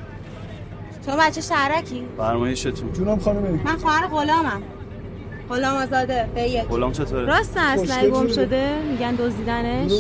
تو 1.05 1.11
بچه 1.19 1.41
شهرکی؟ 1.41 2.03
فرمایشتون. 2.17 2.93
جونم 2.93 3.19
خانم 3.19 3.59
من 3.65 3.77
خواهر 3.77 4.07
غلامم. 4.07 4.61
غلام 5.50 5.75
آزاده 5.75 6.29
به 6.35 6.41
یک. 6.41 6.63
غلام 6.63 6.91
چطوره؟ 6.91 7.25
راست 7.25 7.57
اسلحه 7.57 8.09
گم 8.09 8.27
شده. 8.27 8.81
میگن 8.91 9.15
دزدیدنش. 9.15 9.91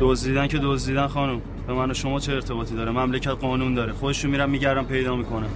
دزدیدن 0.00 0.46
که 0.48 0.58
دزدیدن 0.62 1.06
خانم. 1.06 1.40
به 1.66 1.72
من 1.72 1.90
و 1.90 1.94
شما 1.94 2.20
چه 2.20 2.32
ارتباطی 2.32 2.74
داره؟ 2.74 2.90
مملکت 2.90 3.28
قانون 3.28 3.74
داره. 3.74 3.92
خودشون 3.92 4.30
میرم 4.30 4.50
میگردم 4.50 4.84
پیدا 4.84 5.16
می‌کنم 5.16 5.48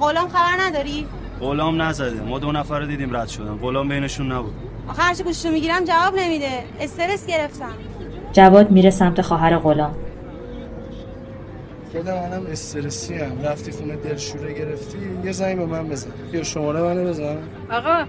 غلام 0.00 0.28
خبر 0.28 0.56
نداری؟ 0.60 1.06
غلام 1.40 1.82
نزده. 1.82 2.20
ما 2.22 2.38
دو 2.38 2.52
نفر 2.52 2.80
رو 2.80 2.86
دیدیم 2.86 3.16
رد 3.16 3.28
شدن. 3.28 3.56
غلام 3.56 3.88
بینشون 3.88 4.32
نبود. 4.32 4.54
آخه 4.88 5.02
هرچی 5.02 5.22
گوشتو 5.22 5.50
می‌گیرم 5.50 5.84
جواب 5.84 6.14
نمیده. 6.18 6.64
استرس 6.80 7.26
گرفتم. 7.26 7.72
جواد 8.32 8.70
میره 8.70 8.90
سمت 8.90 9.22
خواهر 9.22 9.58
غلام. 9.58 9.94
خودم 11.92 12.14
منم 12.14 12.46
استرسی 12.46 13.14
هم 13.14 13.42
رفتی 13.42 13.72
خونه 13.72 13.96
دلشوره 13.96 14.52
گرفتی 14.52 14.98
یه 15.24 15.32
زنگ 15.32 15.58
به 15.58 15.66
من 15.66 15.88
بزن. 15.88 16.10
یا 16.32 16.42
شماره 16.42 16.82
منو 16.82 17.08
بزن. 17.08 17.36
آقا 17.70 18.04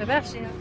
ببخشید. 0.00 0.57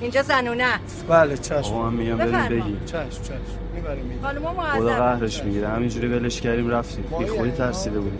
اینجا 0.00 0.22
زنونه 0.22 0.66
بله 1.08 1.36
چشم. 1.36 1.74
آقا 1.74 1.90
من 1.90 1.94
میگم 1.94 2.16
بریم. 2.16 2.62
بگیم. 2.62 2.80
چشم 2.86 3.22
چشم. 3.22 3.34
می‌بریم 3.74 4.04
میگیم 4.04 4.22
خانوما 4.22 4.62
خدا 4.62 4.94
قهرش 4.94 5.44
می‌گیره. 5.44 5.68
همینجوری 5.68 6.06
ولش 6.08 6.40
کردیم 6.40 6.70
رفتیم. 6.70 7.04
بی 7.18 7.26
خودی 7.26 7.50
ترسیده 7.50 8.00
بودیم. 8.00 8.18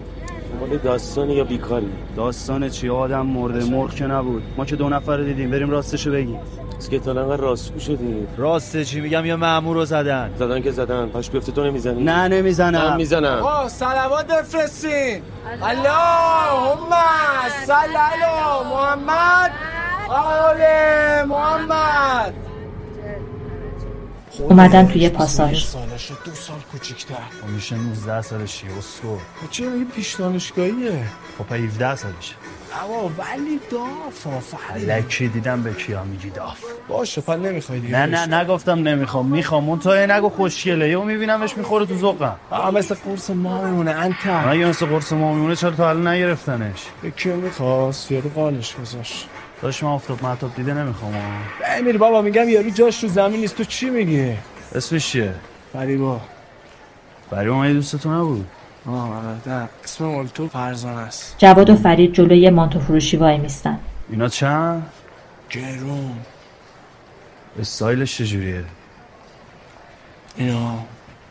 مال 0.61 0.79
داستانی 0.79 1.35
یا 1.35 1.45
بیکاری؟ 1.45 1.89
داستان 2.17 2.69
چی؟ 2.69 2.89
آدم 2.89 3.27
مرده 3.27 3.65
مرغ 3.65 3.95
که 3.95 4.07
نبود. 4.07 4.43
ما 4.57 4.65
که 4.65 4.77
دو 4.77 4.89
نفر 4.89 5.17
دیدیم. 5.17 5.51
بریم 5.51 5.71
راستشو 5.71 6.13
بگیم. 6.13 6.41
از 6.79 6.89
که 6.89 6.99
تا 6.99 7.11
انقدر 7.11 7.37
راستگو 7.37 7.81
شدی 7.81 8.27
راسته 8.37 8.85
چی 8.85 9.01
میگم؟ 9.01 9.27
یا 9.27 9.37
مامور 9.37 9.77
رو 9.77 9.85
زدن؟ 9.85 10.31
زدن 10.39 10.63
که 10.63 10.71
زدن. 10.71 11.07
پاش 11.07 11.31
بیفته 11.31 11.53
تو 11.53 11.65
نمی‌زنی؟ 11.65 12.05
نه 12.05 12.29
نمی‌زنم. 12.29 12.91
من 12.91 12.97
می‌زنم. 12.97 13.39
آقا 13.43 13.69
سلوات 13.69 14.27
بفرستین. 14.27 15.23
اللهم 15.63 16.93
صل 17.67 17.97
علی 17.97 18.65
محمد. 18.71 19.51
آل 20.09 20.57
محمد. 21.29 22.35
اومدن 24.39 24.89
توی 24.89 25.09
پاساژ. 25.09 25.65
سالشه 25.65 26.15
دو 26.25 26.35
سال 26.35 26.57
کوچیکتر 26.73 27.15
خب 27.15 27.49
میشه 27.49 27.77
19 27.77 28.23
سالشی 28.23 28.67
اسکو 28.79 29.17
چرا 29.51 29.73
این 29.73 29.87
پیش 29.97 30.15
دانشگاهیه؟ 30.15 31.05
خب 31.39 31.55
17 31.55 31.97
سالشه 31.97 32.35
اما 32.85 33.11
ولی 33.19 33.61
داف 33.71 34.55
لکی 34.87 35.29
دیدم 35.29 35.63
به 35.63 35.75
کیا 35.75 36.05
میگی 36.05 36.31
داف. 36.31 36.59
باشه 36.89 37.21
پس 37.21 37.39
نمی‌خوای 37.39 37.81
دیگه 37.81 38.07
نه 38.07 38.27
نه 38.27 38.35
نگفتم 38.41 38.79
نمی‌خوام. 38.79 39.27
می‌خوام. 39.27 39.69
اون 39.71 39.79
تا 39.79 40.07
نگو 40.07 40.29
خوشگله. 40.29 40.89
یهو 40.89 41.05
میبینمش 41.05 41.57
می‌خوره 41.57 41.87
تو 41.87 41.97
ذوقم. 41.97 42.37
آه 42.51 42.71
مثل 42.71 42.95
قرص 42.95 43.31
ما 43.31 43.65
میمونه 43.65 43.91
انت. 43.91 44.27
مگه 44.27 44.67
مثل 44.67 44.87
قرص 44.87 45.13
ما 45.13 45.33
میمونه 45.33 45.57
چرا 45.57 45.71
تا 45.71 45.89
الان 45.91 46.07
نگرفتنش؟ 46.09 46.85
به 47.03 47.11
کی 47.11 47.29
می‌خواست؟ 47.29 48.13
یارو 48.13 48.31
قانش 48.35 48.77
گذاشت. 48.77 49.29
داشت 49.63 49.83
من 49.83 49.91
افتاد 49.91 50.23
محتاب 50.23 50.55
دیده 50.55 50.75
نمی‌خوام 50.75 51.15
امیر 51.67 51.99
بابا 51.99 52.23
میگم 52.23 52.49
یارو 52.49 52.71
جاش 52.71 53.03
رو 53.03 53.09
زمین 53.09 53.41
نیست. 53.41 53.57
تو 53.57 53.65
چی 53.65 53.91
میگی؟ 53.91 54.37
اسمش 54.75 55.09
چیه؟ 55.09 55.35
فریبا. 55.73 56.21
فریبا 57.31 57.55
من 57.55 57.73
دوست 57.73 57.97
تو 57.97 58.13
نبود؟ 58.13 58.47
آه 58.87 59.23
نه. 59.47 59.69
اسم 59.85 60.05
مولتو 60.05 60.49
فرزانه 60.49 61.01
است. 61.01 61.35
جواد 61.39 61.71
و 61.71 61.77
فرید 61.77 62.13
جلوی 62.13 62.51
مانتو 62.51 62.81
فروشی 62.81 63.17
وای 63.17 63.39
میستن. 63.39 63.79
اینا 64.11 64.29
چند؟ 64.29 64.87
گرون. 65.51 66.19
استایلش 67.61 68.19
چجوریه؟ 68.19 68.65
اینا 70.37 70.79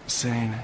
حسینه. 0.07 0.59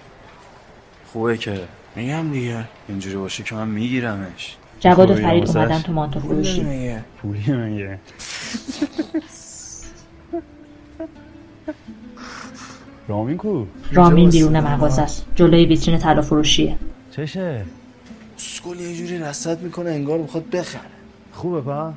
خوبه 1.14 1.38
که 1.38 1.62
میگم 1.96 2.32
دیگه. 2.32 2.64
اینجوری 2.88 3.16
باشه 3.16 3.44
که 3.44 3.56
من 3.56 3.68
میگیرمش. 3.68 4.56
جواد 4.82 5.12
و 5.12 5.16
فرید؟ 5.16 5.48
اومدن 5.48 5.82
تو 5.82 5.94
مانتو 5.94 6.20
فروشی. 6.20 6.96
پولی 7.22 7.52
میگه. 7.52 8.00
رامین 13.08 13.38
کو؟ 13.38 13.66
رامین 13.92 14.30
بیرون 14.30 14.60
مغازه 14.60 15.02
است. 15.02 15.26
جلوی 15.36 15.66
ویترین 15.66 15.98
طلا 15.98 16.22
فروشیه. 16.22 16.76
چشه؟ 17.12 17.66
اسکل 18.38 18.80
یه 18.80 18.96
جوری 18.96 19.18
رصد 19.18 19.62
می‌کنه 19.62 19.90
انگار 19.90 20.18
می‌خواد 20.20 20.50
بخره. 20.50 20.82
خوبه 21.34 21.62
پس؟ 21.62 21.94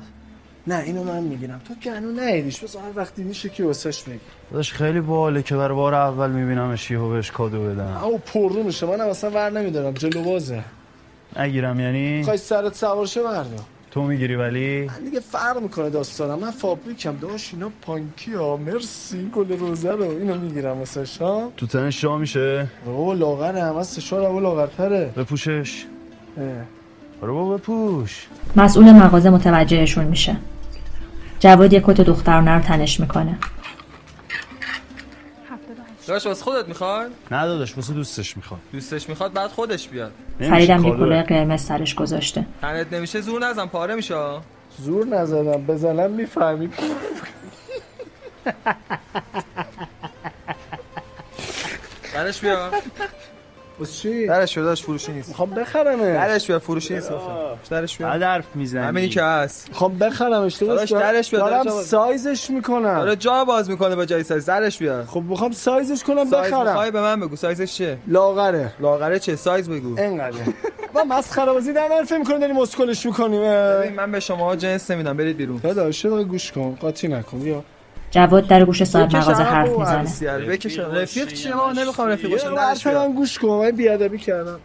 نه 0.67 0.79
اینو 0.79 1.03
من 1.03 1.23
می‌گیرم. 1.23 1.61
تو 1.67 1.73
که 1.81 1.91
هنو 1.91 2.11
نیدیش. 2.11 2.59
بس 2.59 2.75
هر 2.75 2.81
وقتی 2.95 3.23
میشه 3.23 3.49
که 3.49 3.63
واسش 3.63 4.07
میگی 4.07 4.19
داشت 4.53 4.73
خیلی 4.73 5.01
باله 5.01 5.43
که 5.43 5.55
برای 5.55 5.75
بار 5.75 5.93
اول 5.93 6.31
میبینمش 6.31 6.91
یهو 6.91 7.09
بهش 7.09 7.31
کادو 7.31 7.63
بدم 7.63 7.99
او 8.03 8.17
پررو 8.17 8.63
میشه. 8.63 8.85
منم 8.85 9.09
اصلا 9.09 9.29
ور 9.29 9.49
نمیدارم. 9.49 9.93
جلو 9.93 10.23
بازه. 10.23 10.63
نگیرم 11.39 11.79
یعنی؟ 11.79 12.23
خواهی 12.23 12.37
سرت 12.37 12.75
سوار 12.75 13.05
شه 13.05 13.23
بردار 13.23 13.59
تو 13.91 14.01
می‌گیری 14.01 14.35
ولی؟ 14.35 14.81
من 14.85 15.03
دیگه 15.05 15.19
فرق 15.19 15.61
می‌کنه 15.61 15.89
داستانم. 15.89 16.39
من 16.39 16.51
فابریکم. 16.51 17.17
داشت 17.21 17.53
اینا 17.53 17.71
پانکی 17.81 18.33
ها. 18.33 18.57
مرسی. 18.57 19.17
این 19.17 19.31
گل 19.35 19.57
روزه 19.57 19.91
رو 19.91 20.03
اینو 20.03 20.39
می‌گیرم 20.39 20.77
واسه 20.77 21.25
ها 21.25 21.51
تو 21.57 21.67
تنش 21.67 22.01
جا 22.01 22.17
میشه؟ 22.17 22.67
او 22.85 23.13
لاغره. 23.13 23.63
هم 23.63 23.75
از 23.75 23.87
سشار 23.87 24.25
او 24.25 24.39
لاغرتره. 24.39 25.13
بپوشش. 25.17 25.85
اه. 26.37 26.43
آره 27.21 27.31
بابا 27.31 27.57
بپوش. 27.57 28.27
مسئول 28.55 28.91
مغازه 28.91 29.29
متوجهشون 29.29 30.05
میشه. 30.05 30.37
جواد 31.39 31.73
یه 31.73 31.83
کت 31.85 32.01
دخترانه 32.01 32.51
رو 32.51 32.61
تنش 32.61 32.99
می‌کنه. 32.99 33.37
داشت 36.07 36.27
واسه 36.27 36.43
خودت 36.43 36.67
می‌خوای؟ 36.67 37.07
نه 37.31 37.45
داداش 37.45 37.75
واسه 37.75 37.93
دوستش 37.93 38.37
می‌خواد 38.37 38.59
دوستش 38.73 39.09
می‌خواد 39.09 39.33
بعد 39.33 39.49
خودش 39.49 39.87
بیاد. 39.87 40.11
فریدم 40.39 40.85
یه 40.85 40.91
کلاه 40.91 41.23
قرمز 41.23 41.61
سرش 41.61 41.95
گذاشته. 41.95 42.45
تنت 42.61 42.93
نمیشه 42.93 43.21
زور 43.21 43.47
نزن 43.47 43.65
پاره 43.65 43.95
میشه. 43.95 44.15
زور 44.77 45.05
نزدم 45.05 45.65
بزنم 45.65 46.11
می‌فهمی. 46.11 46.69
درش 52.13 52.39
بیا. 52.39 52.71
پس 53.81 53.97
چی؟ 53.97 54.27
درش 54.27 54.83
فروشی 54.83 55.11
نیست. 55.11 55.29
می‌خوام 55.29 55.49
بخرمش. 55.49 56.01
درش 56.01 56.47
بیا 56.47 56.59
فروشی 56.59 56.93
نیست 56.93 57.11
گفتم. 57.11 57.35
درش 57.69 57.97
بیا 57.97 58.07
بعد 58.07 58.23
حرف 58.23 58.45
می‌زنی. 58.55 58.83
همینی 58.83 59.09
که 59.09 59.23
هست. 59.23 59.69
می‌خوام 59.69 59.97
بخرمش 59.97 60.55
داداش 60.55 60.91
درش 60.91 61.31
بیا 61.31 61.39
دارم 61.39 61.63
درش. 61.63 61.73
سایزش 61.73 62.49
می‌کنم. 62.49 62.99
داره 62.99 63.15
جا 63.15 63.45
باز 63.45 63.69
می‌کنه 63.69 63.95
با 63.95 64.05
جای 64.05 64.23
سایز. 64.23 64.45
درش 64.45 64.77
بیا. 64.77 65.05
خب 65.05 65.21
می‌خوام 65.21 65.51
سایزش 65.51 66.03
کنم 66.03 66.25
سایز 66.25 66.53
بخرم. 66.53 66.67
می‌خوای 66.67 66.91
به 66.91 67.01
من 67.01 67.19
بگو. 67.19 67.35
سایزش 67.35 67.73
چیه؟ 67.73 67.97
لاغره. 68.07 68.73
لاغره 68.79 69.19
چه 69.19 69.35
سایز 69.35 69.69
بگو. 69.69 69.99
اینقدر 69.99 70.37
با 70.93 71.03
مسخره 71.03 71.53
بازی 71.53 71.73
در 71.73 71.87
حرف 71.87 72.11
می‌کنه 72.11 72.39
داریم 72.39 72.57
اسکلش 72.57 73.05
می‌کنیم 73.05 73.41
ببین 73.41 73.93
من 73.93 74.11
به 74.11 74.19
شما 74.19 74.55
جنس 74.55 74.91
نمیدم. 74.91 75.17
برید 75.17 75.37
بیرون. 75.37 75.59
داداش 75.63 76.05
گوش 76.05 76.51
کن. 76.51 76.77
قاطی 76.81 77.07
نکن. 77.07 77.39
بیا. 77.39 77.63
جواد 78.15 78.47
در 78.47 78.65
گوش 78.65 78.83
صاحب 78.83 79.15
مغازه 79.15 79.43
حرف 79.43 79.69
می‌زنه. 79.69 80.01
رفیق 81.01 81.33
چیه؟ 81.33 81.55
ما 81.55 81.71
نمی‌خوام 81.71 82.07
رفیق 82.07 82.31
باشم 82.31 82.59
حرف 82.59 82.87
من 82.87 83.13
گوش 83.13 83.39
کن 83.39 83.47
من 83.47 83.71
بیادبی 83.71 84.17
کردم. 84.17 84.59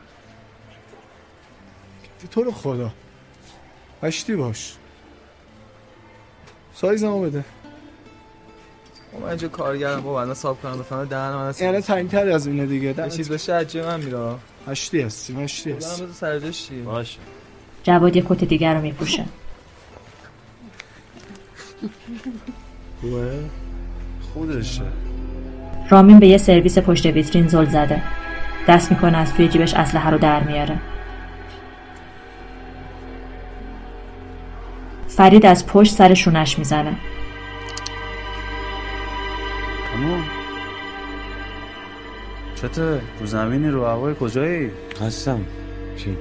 تو 2.31 2.43
رو 2.43 2.53
خدا؟ 2.53 2.91
هشتی 4.03 4.37
باش. 4.37 4.75
سایزمو 6.75 7.23
بده. 7.23 7.45
من 9.21 9.29
اینجا 9.29 9.49
کارگرم. 9.49 10.01
بابا 10.01 10.21
الان 10.21 10.35
صاحب 10.35 10.57
کنم 10.63 10.79
بفهمه 10.79 11.05
دهن 11.05 11.31
من 11.31 11.49
هست. 11.49 11.63
یعنی 11.63 11.81
تنگتر 11.81 12.29
از 12.29 12.47
اینه 12.47 12.67
دیگه. 12.67 12.95
یه 12.99 13.09
چیز 13.09 13.31
بشه 13.31 13.55
عجیه 13.55 13.83
من 13.83 14.01
میره. 14.01 14.35
هشتی 14.69 15.01
هستی 15.01 15.35
هشتی 15.35 15.73
بودم 15.73 15.87
هستی 15.87 16.13
سرجاش 16.13 16.67
چیه 16.67 16.83
باشه. 16.83 17.19
جواد 17.83 18.17
یه 18.17 18.25
کت 18.29 18.45
دیگر 18.45 18.75
رو 18.75 18.81
میپوشه. 18.81 19.25
خوبه؟ 23.01 23.39
خودشه. 24.35 24.83
رامین 25.91 26.19
به 26.19 26.27
یه 26.27 26.39
سرویس 26.39 26.79
پشت 26.79 27.07
ویترین 27.07 27.49
زل 27.49 27.65
زده. 27.65 28.03
دست 28.69 28.91
می‌کنه 28.91 29.19
از 29.19 29.35
توی 29.35 29.49
جیبش 29.49 29.75
اسلحه 29.75 30.11
رو 30.11 30.19
در 30.19 30.43
میاره. 30.43 30.79
فرید 35.09 35.47
از 35.47 35.67
پشت 35.67 35.95
سر 35.95 36.15
شونش 36.15 36.59
می‌زنه. 36.59 36.97
همون 39.95 40.23
چته؟ 42.55 43.01
رو 43.21 43.27
زمینی 43.27 43.69
رو 43.69 43.85
هوای 43.85 44.15
کجایی؟ 44.21 44.71
هستم. 45.01 45.41
چی؟ 45.97 46.17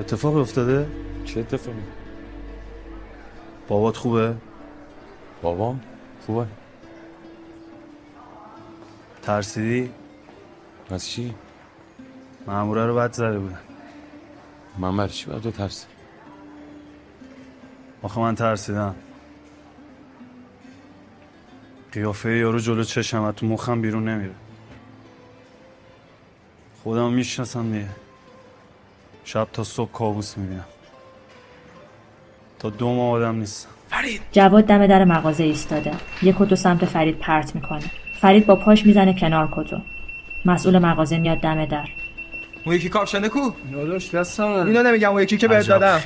اتفاق 0.00 0.36
افتاده؟ 0.36 0.86
چه 1.24 1.40
اتفاقی؟ 1.40 1.78
بابات 3.68 3.96
خوبه؟ 3.96 4.34
بابام 5.42 5.80
خوبه. 6.26 6.46
ترسیدی؟ 9.22 9.92
از 10.90 11.08
چی؟ 11.08 11.34
ماموره 12.46 12.86
رو 12.86 12.96
بد 12.96 13.12
زده 13.12 13.38
بودن. 13.38 13.60
من 14.78 14.96
برای 14.96 15.10
چی 15.10 15.26
باید 15.26 15.50
ترس 15.50 15.86
آخه 18.02 18.20
من 18.20 18.34
ترسیدم. 18.34 18.94
قیافه 21.92 22.30
یارو 22.30 22.58
جلو 22.58 22.84
چشم 22.84 23.32
تو 23.32 23.46
مخم 23.46 23.82
بیرون 23.82 24.08
نمیره. 24.08 24.34
خودم 26.82 27.12
می‌شناسم 27.12 27.72
دیگه. 27.72 27.88
شب 29.24 29.48
تا 29.52 29.64
صبح 29.64 29.92
کابوس 29.92 30.38
می‌بینم. 30.38 30.64
تا 32.58 32.70
دو 32.70 32.94
ماه 32.94 33.10
آدم 33.10 33.34
نیستم. 33.36 33.70
جواد 34.32 34.64
دم 34.64 34.86
در 34.86 35.04
مغازه 35.04 35.44
ایستاده. 35.44 35.90
یه 36.22 36.34
کتو 36.38 36.56
سمت 36.56 36.84
فرید 36.84 37.18
پرت 37.18 37.54
می‌کنه. 37.54 37.84
فرید 38.20 38.46
با 38.46 38.56
پاش 38.56 38.86
می‌زنه 38.86 39.14
کنار 39.14 39.48
کتو. 39.52 39.80
مسئول 40.44 40.78
مغازه 40.78 41.18
میاد 41.18 41.38
دم 41.38 41.64
در. 41.64 41.88
اون 42.66 42.74
یکی 42.74 42.88
کاپشنه 42.88 43.28
کو؟ 43.28 43.50
داداش 43.72 44.14
دستم 44.14 44.44
اینو 44.44 44.82
نمیگم 44.82 45.10
اون 45.10 45.22
یکی 45.22 45.36
که 45.36 45.48
بهت 45.48 45.66
دادم. 45.68 46.00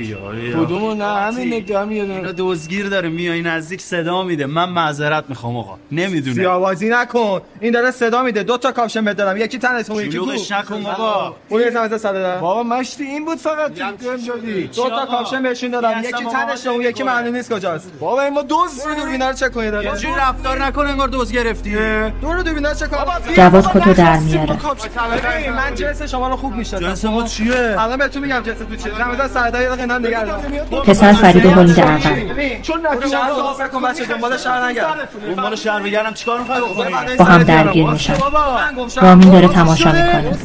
کدومو؟ 0.55 0.95
نه 0.95 1.05
همین 1.05 1.55
نگاه 1.55 1.85
میاد 1.85 2.11
اینا 2.11 2.33
دزدگیر 2.39 2.89
داره 2.89 3.09
میای 3.09 3.43
نزدیک 3.43 3.81
صدا 3.81 4.23
میده. 4.23 4.47
من 4.47 4.71
معذرت 4.71 5.25
می‌خوام 5.29 5.57
آقا. 5.57 5.79
نمی‌دونه 5.93 6.37
سیابازی 6.37 6.89
نکن. 6.89 7.41
این 7.61 7.73
داره 7.73 7.91
صدا 7.91 8.23
میده. 8.23 8.43
دو 8.43 8.57
تا 8.59 8.73
کاپشن 8.73 9.05
بهت 9.05 9.17
دادم. 9.17 9.37
یکی 9.37 9.59
تنت 9.59 9.91
اون 9.91 10.05
یکی 10.05 10.19
کو. 10.19 10.25
شلوغش 10.25 10.53
نکن 10.53 10.83
بابا 10.83 11.37
اون 11.49 11.61
یه 11.61 11.71
سمت 11.71 11.97
صدا 11.97 12.39
بابا 12.41 12.63
مشتی 12.63 13.05
این 13.05 13.25
بود 13.25 13.39
فقط 13.39 13.75
تو 13.75 14.19
شدی؟ 14.27 14.63
دو 14.63 14.89
تا 14.89 15.07
کاپشن 15.07 15.43
بهشون 15.43 15.71
دادم. 15.71 16.01
یکی 16.01 16.25
تنش 16.25 16.67
اون 16.67 16.83
یکی 16.83 17.03
معلوم 17.03 17.37
نیست 17.37 17.53
کجاست. 17.53 17.93
بابا 18.01 18.23
این 18.23 18.35
ما 18.35 18.43
دوست 18.43 18.87
برو 18.87 18.95
دوربینا 18.95 19.29
رو 19.29 19.37
چک 19.37 19.53
کن 19.53 19.71
داده 19.71 19.91
اینجوری 19.91 20.15
رفتار 20.15 20.65
نکن 20.65 20.87
انگار 20.87 21.09
دزد 21.09 21.33
گرفتی. 21.33 21.77
برو 22.23 22.43
دوربینا 22.43 22.75
چک 22.75 22.91
کن 22.91 23.35
جواد 23.37 23.71
کتو 23.71 23.93
در 23.93 24.19
میاره. 24.19 24.59
من 25.51 25.75
جنس 25.75 26.03
شما 26.03 26.29
رو 26.29 26.37
خوب 26.45 26.55
می‌شناسم 26.55 26.87
جنس 26.87 27.05
ما 27.05 27.23
چیه 27.23 27.55
الان 27.79 27.97
بهتون 27.97 28.23
میگم 28.23 28.43
جنس 28.43 28.59
تو 28.59 28.77
چیه 28.77 28.99
رمضان 28.99 29.29
سعدا 29.29 29.63
یه 29.63 29.69
دقیقه 29.69 29.99
نگه 29.99 30.25
پسر 30.81 31.13
فرید 31.13 31.47
میده 31.47 31.83
عقب 31.83 32.63
چون 32.63 32.87
نکنه 32.87 33.11
شهر 33.11 33.31
صاف 33.31 33.71
کن 33.71 33.83
بچه 33.83 34.05
دنبال 34.05 34.37
شهر 34.37 34.67
نگرد 34.69 35.09
دنبال 35.37 35.55
شهر 35.55 35.83
بگردم 35.83 36.15
چیکار 36.15 36.41
می‌خوای 36.41 36.61
بکنی 36.61 37.17
با 37.19 37.25
هم 37.25 37.43
درگیر 37.43 37.91
میشن 37.91 38.15
رامین 39.03 39.31
داره 39.31 39.49
تماشا 39.49 39.93
می‌کنه 39.93 40.37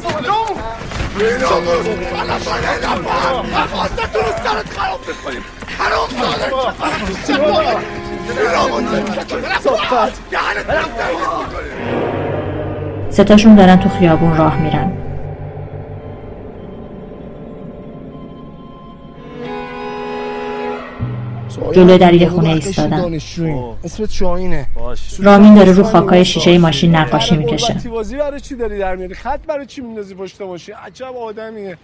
ستاشون 13.10 13.54
دارن 13.54 13.76
تو 13.76 13.88
خیابون 13.88 14.36
راه 14.36 14.56
میرن 14.56 15.09
جلوی 21.72 21.98
در 21.98 22.14
یه 22.14 22.28
خونه 22.28 22.60
اسمت 23.84 24.10
شاهینه 24.10 24.66
رامین 25.18 25.54
داره 25.54 25.72
رو 25.72 25.82
خاکای 25.82 26.24
شیشه 26.24 26.58
ماشین 26.58 26.96
نقاشی 26.96 27.36
می‌کشه. 27.36 27.88
بازی 27.90 28.16
برای 28.16 28.40
چی 28.40 28.54
داری 28.56 28.78
در 28.78 28.96
میاری؟ 28.96 29.14
خط 29.14 29.40
برای 29.40 29.66
چی 29.66 29.80
میندازی 29.80 30.14
پشت 30.14 30.40
ماشین؟ 30.40 30.74
عجب 30.74 31.16
آدمیه. 31.16 31.78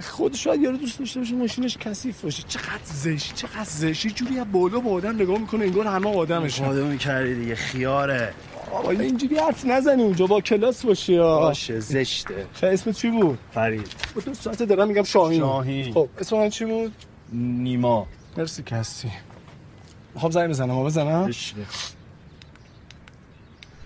خود 0.00 0.34
شاید 0.34 0.62
یارو 0.62 0.76
دوست 0.76 0.98
داشته 0.98 1.20
باشه 1.20 1.34
ماشینش 1.34 1.78
کثیف 1.78 2.20
باشه. 2.20 2.42
چقدر 2.48 2.84
زشت 2.84 3.34
چقدر 3.34 3.64
زشت. 3.64 4.04
یه 4.04 4.10
جوری 4.10 4.38
از 4.38 4.46
بالا 4.52 4.80
به 4.80 4.90
آدم 4.90 5.14
نگاه 5.14 5.38
می‌کنه 5.38 5.64
انگار 5.64 5.86
همه 5.86 6.16
آدمشه 6.16 6.64
آدم 6.64 6.96
کردی 6.96 7.34
دیگه 7.34 7.54
خیاره. 7.54 8.32
بابا 8.72 8.90
اینجوری 8.90 9.36
حرف 9.36 9.64
نزنی 9.64 10.02
اونجا 10.02 10.26
با 10.26 10.40
کلاس 10.40 10.86
باشی 10.86 11.18
باشه 11.18 11.80
زشته. 11.80 12.34
خیلی 12.52 12.72
اسمت 12.72 12.94
چی 12.94 13.10
بود؟ 13.10 13.38
فرید. 13.54 13.86
دو 14.24 14.34
ساعت 14.34 14.62
دارم 14.62 14.88
میگم 14.88 15.02
شاهین. 15.02 15.40
شاهین. 15.40 15.94
خب 15.94 16.08
اسم 16.20 16.36
من 16.36 16.50
چی 16.50 16.64
بود؟ 16.64 16.92
نیما. 17.32 18.06
مرسی 18.38 18.62
کسی. 18.62 19.12
خب 20.14 20.30
زنگ 20.30 20.48
بزنم. 20.50 20.70
ما 20.70 20.84
بزنم؟ 20.84 21.30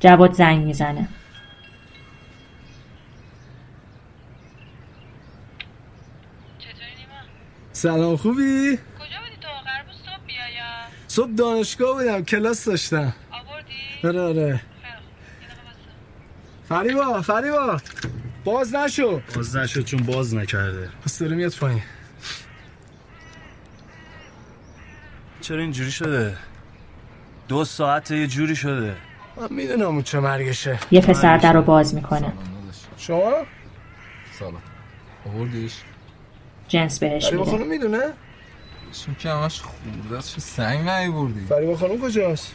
جواد 0.00 0.32
زنگ 0.32 0.64
می‌زنه. 0.64 1.08
سلام 7.72 8.16
خوبی؟ 8.16 8.78
صبح 11.08 11.32
دانشگاه 11.32 11.92
بودم 11.92 12.24
کلاس 12.24 12.64
داشتم. 12.64 13.14
آره 14.04 14.20
آره. 14.20 14.60
فریبا 16.68 17.22
فریبا. 17.22 17.80
باز 18.44 18.74
نشو. 18.74 19.20
باز 19.34 19.56
نشد 19.56 19.84
چون 19.84 20.02
باز 20.02 20.34
نکرده. 20.34 20.88
پس 21.04 21.18
داره 21.18 21.36
میاد 21.36 21.54
پایین. 21.56 21.82
چرا 25.42 25.58
اینجوری 25.58 25.90
شده؟ 25.90 26.36
دو 27.48 27.64
ساعت 27.64 28.10
یه 28.10 28.26
جوری 28.26 28.56
شده. 28.56 28.96
من 29.36 29.48
می‌دونم 29.50 29.86
اون 29.86 30.02
چه 30.02 30.20
مرگشه. 30.20 30.78
یه 30.90 31.00
پسر 31.00 31.38
در 31.38 31.52
رو 31.52 31.62
باز 31.62 31.94
می‌کنه. 31.94 32.32
شما؟ 32.96 33.32
سلام. 34.38 34.62
آوردیش؟ 35.26 35.72
جنس 36.68 36.98
بهش 36.98 37.26
فریبا 37.26 37.44
میده. 37.44 37.56
خانم 37.56 37.68
می‌دونه؟ 37.70 38.02
چون 39.04 39.16
که 39.18 39.30
همش 39.30 39.60
خورده 39.60 40.18
است 40.18 40.34
چه 40.34 40.40
سنگ 40.40 40.88
نیوردی 40.88 41.46
فریبا 41.48 41.76
خانم 41.76 42.00
کجاست؟ 42.00 42.54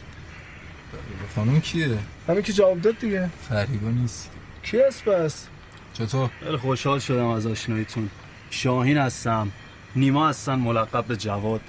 خانم 1.34 1.60
کیه؟ 1.60 1.98
همین 2.28 2.42
که 2.42 2.52
جواب 2.52 2.80
داد 2.80 2.98
دیگه. 2.98 3.30
فریبا 3.48 3.88
نیست. 3.88 4.30
کی 4.62 4.80
هست 4.80 5.04
پس؟ 5.04 5.46
چطور؟ 5.94 6.30
خیلی 6.44 6.56
خوشحال 6.56 6.98
شدم 6.98 7.26
از 7.26 7.46
آشناییتون. 7.46 8.10
شاهین 8.50 8.98
هستم. 8.98 9.52
نیما 9.96 10.28
هستن 10.28 10.54
ملقب 10.54 11.04
به 11.04 11.16
جواد. 11.16 11.60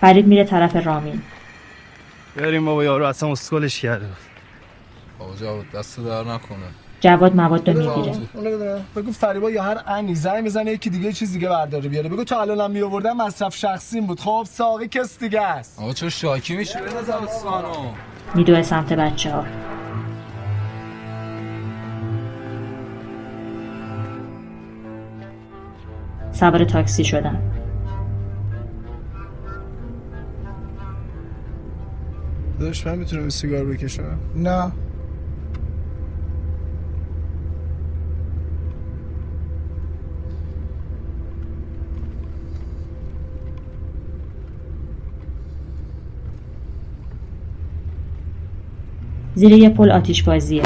فرید 0.00 0.26
میره 0.26 0.44
طرف 0.44 0.76
رامین. 0.86 1.22
بریم 2.36 2.64
بابا 2.64 2.84
یارو 2.84 3.04
اصلا 3.04 3.32
اسکلش 3.32 3.80
کرده 3.80 4.06
بابا 5.18 5.34
جواد 5.36 5.64
دست 5.74 6.00
در 6.00 6.24
نکنه. 6.24 6.58
جواد 7.00 7.36
مواد 7.36 7.70
رو 7.70 7.96
می‌گیره. 7.96 8.80
بگو 8.96 9.12
فریبا 9.12 9.50
یا 9.50 9.62
هر 9.62 9.82
انی 9.86 10.14
زنگ 10.14 10.44
بزنه 10.44 10.72
یکی 10.72 10.90
دیگه 10.90 11.12
چیز 11.12 11.32
دیگه 11.32 11.48
برداره 11.48 11.88
بیاره. 11.88 12.08
بگو 12.08 12.24
تا 12.24 12.40
الانم 12.40 12.70
می 12.70 12.82
آوردن 12.82 13.12
مصرف 13.12 13.56
شخصیم 13.56 14.06
بود. 14.06 14.20
خب 14.20 14.46
ساقی 14.50 14.88
کس 14.88 15.18
دیگه 15.18 15.42
است. 15.42 15.80
آقا 15.80 15.92
چرا 15.92 16.08
شاکی 16.08 16.56
میشه؟ 16.56 16.80
بنداز 16.80 17.10
اسفانو 17.10 17.92
میدوه 18.34 18.62
سمت 18.62 18.92
بچه 18.92 19.32
ها. 19.32 19.44
سوار 26.32 26.64
تاکسی 26.64 27.04
شدن. 27.04 27.57
داداش 32.58 32.86
من 32.86 32.98
می‌تونم 32.98 33.28
سیگار 33.28 33.64
بکشم؟ 33.64 34.18
نه. 34.36 34.72
زیر 49.34 49.52
یه 49.52 49.68
پل 49.68 49.90
آتیش 49.90 50.22
بازیه. 50.22 50.62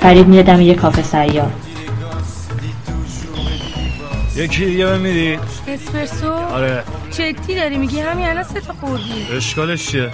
فرید 0.00 0.26
میره 0.26 0.42
دم 0.42 0.60
یه 0.60 0.74
کافه 0.74 1.02
سیار. 1.02 1.50
یکی 4.36 4.64
دیگه 4.64 4.86
بمیری 4.86 5.38
اسپرسو؟ 5.68 6.32
آره. 6.32 6.82
جدی 7.10 7.54
داری 7.54 7.78
میگی؟ 7.78 8.00
همین 8.00 8.28
الان 8.28 8.42
سه 8.42 8.60
تا 8.60 8.72
خوردی. 8.80 9.26
اشکالش 9.36 9.86
چیه؟ 9.86 10.10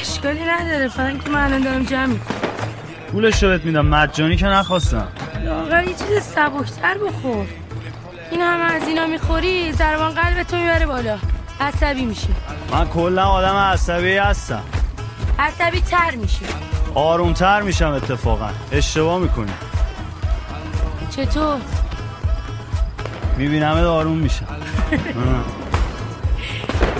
اشکالی 0.00 0.40
نداره. 0.44 0.88
فقط 0.88 1.24
که 1.24 1.30
من 1.30 1.44
الان 1.44 1.60
دارم 1.60 1.84
جمع 1.84 2.06
می‌کنم. 2.06 2.36
پولش 3.12 3.42
رو 3.42 3.48
بهت 3.48 3.64
میدم. 3.64 3.86
مجانی 3.86 4.36
که 4.36 4.46
نخواستم. 4.46 5.08
لاغر 5.44 5.84
یه 5.84 5.94
چیز 5.94 6.22
سبکتر 6.22 6.98
بخور. 6.98 7.46
این 8.30 8.40
همه 8.40 8.74
از 8.74 8.88
اینا 8.88 9.06
می‌خوری 9.06 9.72
ضربان 9.72 10.10
قلب 10.10 10.42
تو 10.42 10.56
می‌بره 10.56 10.86
بالا. 10.86 11.18
عصبی 11.60 12.04
میشی. 12.04 12.28
من 12.72 12.88
کلا 12.88 13.24
آدم 13.24 13.56
عصبی 13.56 14.16
هستم. 14.16 14.62
عصبی 15.38 15.80
تر 15.80 16.14
میشی. 16.14 16.44
آرومتر 16.94 17.62
میشم 17.62 17.90
اتفاقا. 17.90 18.48
اشتباه 18.72 19.18
می‌کنی. 19.18 19.52
چطور؟ 21.16 21.56
می‌بینم 23.36 23.76
آروم 23.76 24.16
میشم 24.16 24.46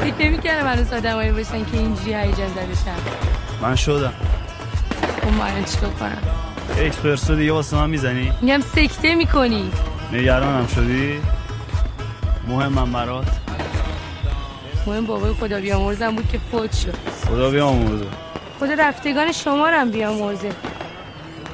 فکر 0.00 0.14
نمی‌کردم 0.20 0.66
هنوز 0.66 0.92
آدمایی 0.92 1.32
باشن 1.32 1.64
که 1.64 1.76
اینجوری 1.76 2.14
هیجان 2.14 2.48
زده 2.48 2.74
من 3.62 3.76
شدم. 3.76 4.12
اون 5.22 5.34
ما 5.34 5.44
الان 5.44 5.64
چیکار 5.64 5.90
کنم؟ 5.90 6.18
دیگه 7.36 7.52
واسه 7.52 7.76
من 7.76 7.90
می‌زنی؟ 7.90 8.32
میگم 8.40 8.60
سکته 8.60 9.14
می‌کنی. 9.14 9.70
نگرانم 10.12 10.66
شدی؟ 10.66 11.20
مهمم 12.48 12.92
برات. 12.92 13.26
مهم 14.86 15.06
بابای 15.06 15.32
خدا 15.32 15.60
بیامرزم 15.60 16.16
بود 16.16 16.28
که 16.28 16.38
فوت 16.52 16.76
شد. 16.76 16.94
خدا 17.28 17.50
بیامرزه. 17.50 18.06
خدا 18.60 18.74
رفتگان 18.78 19.32
شما 19.32 19.68
رو 19.68 19.76
هم 19.76 19.90
بیامرزه 19.90 20.50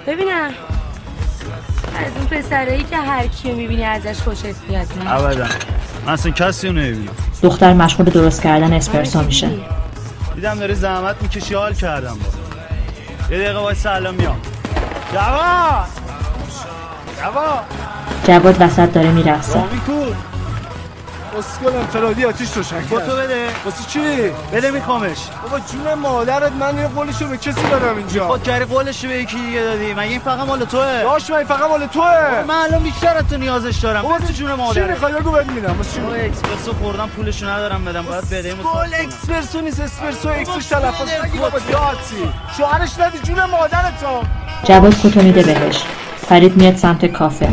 ببینم. 0.06 0.50
از 1.96 2.12
اون 2.16 2.26
پسرایی 2.26 2.84
که 2.84 2.96
هر 2.96 3.26
کیو 3.26 3.56
می‌بینی 3.56 3.84
ازش 3.84 4.20
خوشت 4.20 4.44
میاد 4.68 4.86
نه؟ 5.04 5.12
ابدا. 5.12 5.46
من 6.06 6.12
اصلا 6.12 6.32
کسی 6.32 6.66
رو 6.66 6.72
نمی‌بینم. 6.72 7.12
دختر 7.42 7.72
مشغول 7.72 8.06
درست 8.06 8.42
کردن 8.42 8.72
اسپرسو 8.72 9.22
میشه. 9.22 9.50
دیدم 10.34 10.58
داری 10.58 10.74
زحمت 10.74 11.22
می‌کشی 11.22 11.54
حال 11.54 11.74
کردم 11.74 12.14
با. 12.14 13.34
یه 13.34 13.42
دقیقه 13.42 13.58
وای 13.58 13.74
سلام 13.74 14.14
میام. 14.14 14.40
جواد! 15.12 15.88
جواد! 17.22 17.64
جواد 18.26 18.56
وسط 18.60 18.92
داره 18.92 19.10
میرقصه. 19.10 19.62
اسکل 21.38 21.76
انفرادی 21.76 22.24
آتیش 22.24 22.52
روشن 22.52 22.76
کرد. 22.76 22.88
خودتو 22.88 23.16
بده. 23.16 23.46
واسه 23.64 23.84
چی؟ 23.88 24.00
بده 24.52 24.70
میخوامش. 24.70 25.18
بابا 25.42 25.58
جون 25.58 25.94
مادرت 25.94 26.52
من 26.52 26.78
یه 26.78 26.86
قولشو 26.86 27.28
به 27.28 27.36
کسی 27.36 27.62
دادم 27.70 27.96
اینجا. 27.96 28.28
خود 28.28 28.48
کاری 28.48 28.64
قولش 28.64 29.04
به 29.04 29.18
یکی 29.18 29.36
دیگه 29.36 29.62
دادی. 29.62 29.92
مگه 29.92 30.02
این 30.02 30.20
فقط 30.20 30.46
مال 30.46 30.64
توه؟ 30.64 31.02
داش 31.02 31.30
من 31.30 31.36
این 31.36 31.46
فقط 31.46 31.70
مال 31.70 31.86
توه. 31.86 32.44
من 32.48 32.54
الان 32.54 32.82
بیشتر 32.82 33.16
از 33.16 33.24
تو 33.30 33.36
نیازش 33.36 33.76
دارم. 33.76 34.02
بابا 34.02 34.14
بده 34.14 34.32
جون 34.32 34.50
چی 34.50 34.56
مادر 34.56 34.90
می‌خوای؟ 34.90 35.12
بگو 35.12 35.30
بهت 35.30 35.46
میدم. 35.46 35.76
واسه 35.76 35.94
چی؟ 35.94 36.00
بابا 36.00 36.14
اکسپرسو 36.14 36.72
خوردم 36.82 37.08
پولشو 37.08 37.46
ندارم 37.48 37.84
بدم. 37.84 38.02
باید 38.02 38.24
بده 38.24 38.54
گل 38.54 38.94
اکسپرسو 38.94 39.60
نیست. 39.60 39.80
اسپرسو 39.80 40.28
اکسش 40.28 40.66
تلفظ 40.66 41.24
نگی 41.24 41.38
بابا 41.38 41.58
داتی 41.58 42.32
شوهرش 42.56 42.98
ندی 42.98 43.18
جون 43.18 43.44
مادرت 43.44 44.00
تو 44.00 44.22
جواد 44.64 44.98
کتو 44.98 45.22
میده 45.22 45.42
بهش. 45.42 45.82
فرید 46.28 46.56
میاد 46.56 46.76
سمت 46.76 47.06
کافه. 47.06 47.48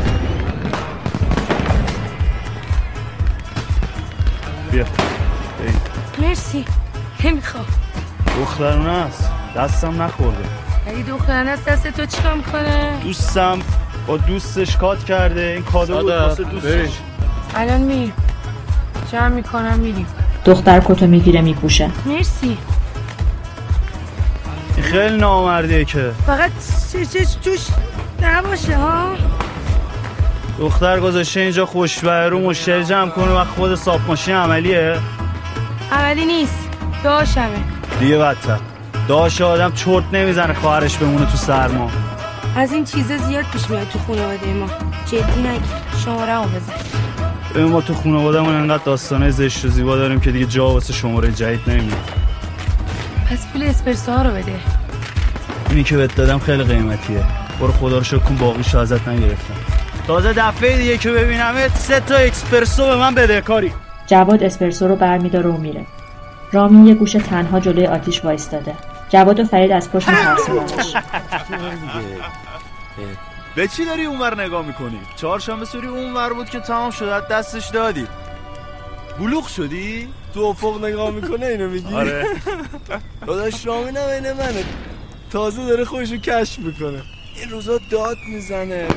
نمی‌خوام. 7.34 7.66
دخترونه 8.40 8.90
است. 8.90 9.30
دستم 9.56 10.02
نخورده. 10.02 10.44
اگه 10.88 11.04
دختران 11.04 11.48
از 11.48 11.66
دست 11.66 11.88
تو 11.88 12.06
چیکار 12.06 12.34
می‌کنه؟ 12.34 13.00
دوستم 13.04 13.60
با 14.08 14.18
دوستش 14.18 14.78
کات 14.78 15.04
کرده. 15.04 15.42
این 15.42 15.64
کادو 15.64 15.98
بود 15.98 16.12
واسه 16.12 16.44
دوستش. 16.44 16.90
الان 17.56 17.82
میریم. 17.82 18.14
جمع 19.12 19.28
می‌کنم 19.28 19.80
میریم. 19.80 20.06
دختر 20.46 20.80
کتو 20.80 21.08
می‌گیره 21.08 21.42
میپوشه. 21.42 21.90
مرسی. 22.06 22.58
این 24.76 24.86
خیلی 24.86 25.18
نامردیه 25.18 25.86
که. 25.86 26.12
فقط 26.28 26.52
چه 26.92 27.06
چه 27.06 27.26
توش 27.44 27.68
نباشه 28.22 28.78
ها؟ 28.78 29.16
دختر 30.60 31.00
گذاشته 31.00 31.40
اینجا 31.40 31.66
خوشبه 31.66 32.30
رو 32.30 32.40
مشتری 32.40 32.84
جمع 32.84 33.10
کنه. 33.10 33.32
و 33.32 33.46
خود 33.46 33.76
صاف 33.76 34.02
ماشین 34.08 34.36
عملیه. 34.36 34.98
عملی 35.92 36.26
نیست. 36.26 36.70
داشمه. 37.04 37.64
دیگه 38.00 38.18
بدتر 38.18 38.60
داش 39.08 39.42
آدم 39.42 39.72
چرت 39.72 40.04
نمی‌زنه 40.14 40.54
خواهرش 40.54 40.98
بمونه 40.98 41.26
تو 41.26 41.38
سرما. 41.38 41.92
از 42.56 42.74
این 42.74 42.86
چیزا 42.86 43.18
زیاد 43.18 43.46
پیش 43.54 43.70
میاد 43.70 43.88
تو 43.90 44.00
خانواده 44.00 44.54
ما. 44.54 44.68
جدی 45.06 45.42
نگیر 45.42 45.62
شماره 46.06 46.32
هم 46.32 46.44
بزن. 46.44 46.74
ببین 47.56 47.72
ما 47.72 47.82
تو 47.82 47.94
خانواده‌مون 47.94 48.56
انقدر 48.56 48.84
داستانه 48.84 49.30
زشت 49.30 49.66
و 49.66 49.68
زیبا 49.68 49.96
داریم 49.96 50.20
که 50.20 50.32
دیگه 50.32 50.46
جا 50.46 50.70
واسه 50.70 50.94
شماره 50.94 51.32
جدید 51.32 51.62
نمیاد. 51.68 52.12
پس 53.32 53.48
پول 53.54 53.64
اسپرسو 53.64 54.12
ها 54.12 54.22
رو 54.22 54.30
بده. 54.30 54.56
اینی 55.70 55.84
که 55.84 55.98
بهت 55.98 56.16
دادم 56.16 56.40
خیلی 56.40 56.64
قیمتیه. 56.64 57.24
برو 57.60 57.72
خدا 57.72 57.98
رو 57.98 58.04
شکر 58.04 58.18
کن 58.18 58.36
باقیشو 58.36 58.78
ازت 58.78 59.08
نگرفتم. 59.08 59.54
تازه 60.08 60.34
دفعه 60.34 60.78
دیگه 60.78 60.98
که 60.98 61.12
ببینمت 61.12 61.78
سه 61.78 62.00
تا 62.00 62.16
اکسپرسو 62.16 62.86
به 62.86 62.96
من 62.96 63.16
بده 63.16 63.42
کاری. 63.42 63.74
جواد 64.08 64.44
اسپرسو 64.44 64.88
رو 64.88 64.96
برمیداره 64.96 65.50
و 65.50 65.58
میره. 65.58 65.86
رامین 66.54 66.88
یه 66.88 66.94
گوشه 66.94 67.20
تنها 67.20 67.60
جلوی 67.60 67.88
آتیش 67.88 68.26
وایستاده. 68.26 68.76
جواد 69.10 69.40
و 69.40 69.46
فرید 69.46 69.72
از 69.72 69.92
پشت 69.92 70.10
میترسوننش 70.10 70.96
به 73.56 73.68
چی 73.68 73.86
داری 73.86 74.06
اونور 74.06 74.42
نگاه 74.44 74.66
می‌کنی؟ 74.66 75.00
چهارشنبه 75.16 75.66
سوری 75.66 75.88
اونور 75.88 76.34
بود 76.34 76.50
که 76.50 76.60
تمام 76.60 76.92
شد 76.92 77.28
دستش 77.28 77.68
دادی. 77.68 78.08
بلوغ 79.20 79.48
شدی؟ 79.48 80.08
تو 80.34 80.40
افق 80.40 80.86
نگاه 80.86 81.12
می‌کنه 81.12 81.46
اینو 81.46 81.70
میگی؟ 81.70 81.96
آره. 81.96 82.26
داداش 83.28 83.66
رامین 83.66 83.98
هم 83.98 84.10
اینه 84.10 84.34
منه. 84.34 84.64
تازه 85.32 85.66
داره 85.66 85.86
خودشو 85.86 86.18
کشف 86.18 86.60
می‌کنه. 86.60 87.02
این 87.36 87.50
روزا 87.50 87.80
داد 87.92 88.18
می‌زنه. 88.30 88.88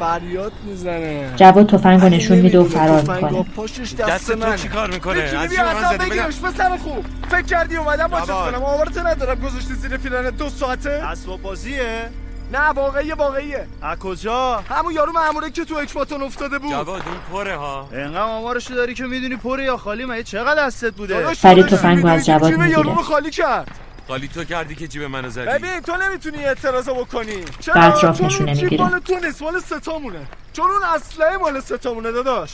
فریاد 0.00 0.52
می‌زنه. 0.64 1.32
جواد 1.36 1.66
تفنگ 1.66 2.00
رو 2.00 2.08
نشون 2.08 2.38
میده 2.38 2.58
و 2.58 2.64
فرار 2.64 3.00
می‌کنه. 3.00 3.44
دست 3.68 3.96
دست 3.96 4.32
تو 4.32 4.38
منه. 4.38 4.56
چیکار 4.56 4.90
می‌کنه؟ 4.90 5.20
از 5.22 5.30
بیا 5.32 5.48
چی 5.48 5.56
اصلا 5.56 5.98
زدی؟ 5.98 6.10
بگیرش 6.10 6.40
پسر 6.40 6.76
خوب. 6.76 7.04
فکر 7.30 7.42
کردی 7.42 7.76
اومدم 7.76 8.06
با 8.06 8.20
چیز 8.20 8.28
بابا. 8.28 8.50
کنم. 8.50 8.64
آوارت 8.64 8.98
ندارم. 8.98 9.40
گذاشتی 9.40 9.74
زیر 9.74 9.96
پیرانه 9.96 10.30
دو 10.30 10.48
ساعته. 10.48 10.90
اسباب 10.90 11.42
بازیه؟ 11.42 12.10
نه 12.52 12.58
واقعیه 12.58 13.14
واقعیه. 13.14 13.66
از 13.82 13.98
کجا؟ 13.98 14.62
همون 14.68 14.92
یارو 14.94 15.12
ماموره 15.12 15.50
که 15.50 15.64
تو 15.64 15.74
اکباتون 15.74 16.22
افتاده 16.22 16.58
بود. 16.58 16.70
جواد 16.70 16.88
اون 16.88 17.00
پره 17.32 17.56
ها. 17.56 17.88
انقدر 17.92 18.20
آمارشو 18.20 18.74
داری 18.74 18.94
که 18.94 19.04
می‌دونی 19.04 19.36
پره 19.36 19.64
یا 19.64 19.76
خالی؟ 19.76 20.04
مگه 20.04 20.22
چقدر 20.22 20.66
دستت 20.66 20.94
بوده؟ 20.94 21.34
فرید 21.34 21.56
داداش 21.56 21.80
تفنگ 21.80 22.02
رو 22.02 22.08
از 22.08 22.26
جواد 22.26 22.50
یارو 22.50 22.62
می‌گیره. 22.62 22.82
رو 22.82 22.94
خالی 23.02 23.30
کرد؟ 23.30 23.68
خالی 24.10 24.28
تو 24.28 24.44
کردی 24.44 24.74
که 24.74 24.88
جیب 24.88 25.02
منو 25.02 25.30
زدی. 25.30 25.46
ببین 25.46 25.80
تو 25.80 25.96
نمی‌تونی 25.96 26.44
اعتراضا 26.44 26.94
بکنی. 26.94 27.44
چرا؟ 27.60 28.12
چون 28.12 28.28
جیب 28.28 28.42
می‌گیره. 28.42 28.76
مال 28.76 28.98
تو 28.98 29.18
نیست 29.18 29.42
مال 29.42 29.60
ستامونه. 29.60 30.26
چون 30.52 30.70
اون 30.70 30.82
اسلحه 30.82 31.36
مال 31.36 31.60
ستامونه 31.60 32.12
داداش. 32.12 32.50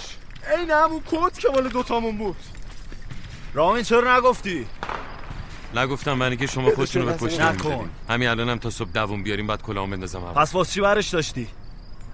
عین 0.57 0.71
همون 0.71 1.01
کت 1.07 1.38
که 1.38 1.49
مال 1.49 1.69
دوتامون 1.69 2.19
بود. 2.19 2.37
رامین 3.55 3.83
چرا 3.83 4.19
نگفتی؟ 4.19 4.66
نگفتم 5.77 6.19
برای 6.19 6.37
که 6.37 6.47
شما 6.47 6.71
خودتون 6.71 7.03
رو 7.03 7.14
به 7.14 7.45
نکن. 7.45 7.90
همین 8.09 8.29
الانم 8.29 8.59
تا 8.59 8.71
صبح 8.71 8.90
دووم 8.90 9.23
بیاریم 9.23 9.47
بعد 9.47 9.62
کلاهم 9.62 9.90
بندازم 9.90 10.21
پس 10.21 10.55
واسه 10.55 10.73
چی 10.73 10.81
برش 10.81 11.09
داشتی؟ 11.09 11.49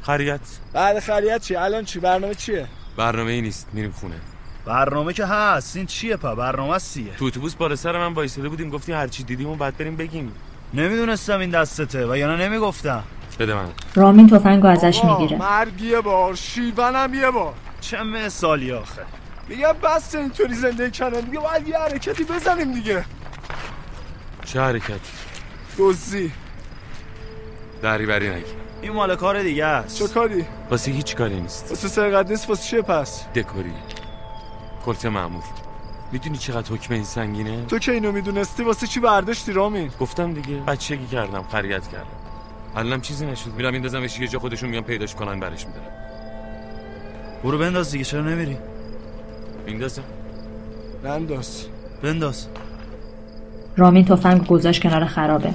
خریت. 0.03 0.41
بعد 0.73 1.01
خریت 1.01 1.43
چی؟ 1.43 1.57
الان 1.57 1.85
چی؟ 1.85 1.99
برنامه 1.99 2.35
چیه؟ 2.35 2.67
برنامه 2.97 3.33
ای 3.33 3.41
نیست. 3.41 3.69
میریم 3.73 3.93
خونه. 3.93 4.21
برنامه 4.65 5.13
که 5.13 5.27
هست. 5.27 5.77
این 5.77 5.87
چیه 5.87 6.17
پا؟ 6.17 6.35
برنامه 6.35 6.79
سیه 6.79 7.15
تو 7.19 7.25
اتوبوس 7.25 7.55
بالا 7.55 7.77
سر 7.77 7.99
من 7.99 8.13
وایساده 8.13 8.49
بودیم. 8.49 8.71
گفتی 8.71 8.93
هر 8.93 9.09
چی 9.09 9.23
دیدیم 9.25 9.49
و 9.49 9.55
بعد 9.55 9.77
بریم 9.77 9.97
بگیم. 9.97 10.33
نمی‌دونستم 10.75 11.39
این 11.39 11.51
دستته 11.51 12.07
و 12.07 12.17
یا 12.17 12.37
نمی‌گفتم. 12.37 13.03
بده 13.39 13.55
من. 13.55 13.69
رامین 13.95 14.29
تفنگ 14.29 14.63
رو 14.63 14.69
ازش 14.69 15.05
می‌گیره. 15.05 15.39
مرگ 15.39 15.83
یه 15.83 16.01
بار 16.01 16.35
شیونم 16.35 17.15
یه 17.15 17.31
بار. 17.31 17.55
چه 17.81 18.03
مثالی 18.03 18.73
آخه. 18.73 19.03
میگم 19.49 19.73
بس 19.83 20.15
اینطوری 20.15 20.55
زندگی 20.55 20.91
کردن. 20.91 21.21
دیگه 21.21 21.39
باید 21.39 21.69
یه 21.69 21.79
حرکتی 21.79 22.25
بزنیم 22.25 22.75
دیگه. 22.75 23.05
چه 24.45 24.61
حرکت 24.61 25.01
دوزی 25.77 26.33
دری 27.83 28.07
بری 28.07 28.31
نگی. 28.31 28.45
این 28.83 28.93
مال 28.93 29.17
کار 29.17 29.43
دیگه 29.43 29.65
است. 29.65 29.99
چه 29.99 30.09
کاری؟ 30.09 30.45
واسه 30.71 30.91
هیچ 30.91 31.17
کاری 31.17 31.41
نیست. 31.41 31.67
واسه 31.71 31.89
سرقت 31.89 32.31
نیست 32.31 32.49
واسه 32.49 32.63
چیه 32.63 32.83
پس؟ 32.83 33.25
دکوری. 33.35 33.73
کلت 34.85 35.07
معمول. 35.07 35.43
می‌دونی 36.13 36.39
چقدر 36.39 36.73
حکم 36.73 36.95
این 36.95 37.05
سنگینه؟ 37.05 37.65
تو 37.65 37.79
که 37.79 37.93
اینو 37.93 38.13
می‌دونستی 38.13 38.63
واسه 38.63 38.87
چی 38.87 39.01
برداشتی 39.01 39.53
رامین 39.53 39.91
گفتم 40.01 40.35
دیگه. 40.35 40.57
بچگی 40.57 41.07
کردم 41.07 41.45
خریت 41.53 41.89
کردم. 41.89 42.07
الانم 42.77 43.01
چیزی 43.01 43.27
نشد. 43.27 43.55
میرم 43.57 43.73
میندازمش 43.73 44.21
یه 44.21 44.29
جا 44.29 44.39
خودشون 44.39 44.71
میان 44.71 44.83
پیداش 44.83 45.15
کنن 45.15 45.41
برش 45.41 45.67
میدارم 45.67 45.93
برو 47.45 47.59
بنداز 47.59 47.91
دیگه 47.91 48.05
چرا 48.05 48.23
نمیری؟ 48.23 48.59
میندازم. 49.67 50.03
ننداز 51.05 51.67
بنداز. 52.03 52.47
رامین 53.77 54.05
تفنگ 54.05 54.41
رو 54.41 54.47
گذاشت 54.47 54.83
کنار 54.83 55.05
خرابه. 55.05 55.55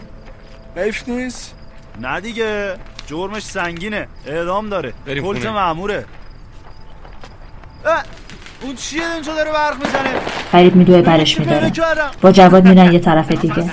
حیف 0.75 1.09
نیست؟ 1.09 1.55
نه 2.01 2.21
دیگه 2.21 2.75
جرمش 3.07 3.43
سنگینه. 3.43 4.07
اعدام 4.25 4.69
داره. 4.69 4.93
بریم 5.05 5.23
کلت 5.23 5.37
خونه. 5.37 5.51
معموره. 5.51 6.05
اه، 7.85 8.03
اون 8.61 8.75
چیه 8.75 9.13
اینجا 9.13 9.35
داره 9.35 9.51
برق 9.51 9.85
می‌زنه؟ 9.85 10.19
فرید 10.51 10.75
میدوه 10.75 11.01
برش 11.01 11.39
میداره 11.39 11.71
با 12.21 12.31
جواد 12.31 12.67
میرن 12.67 12.93
یه 12.93 12.99
طرف 12.99 13.31
دیگه. 13.31 13.71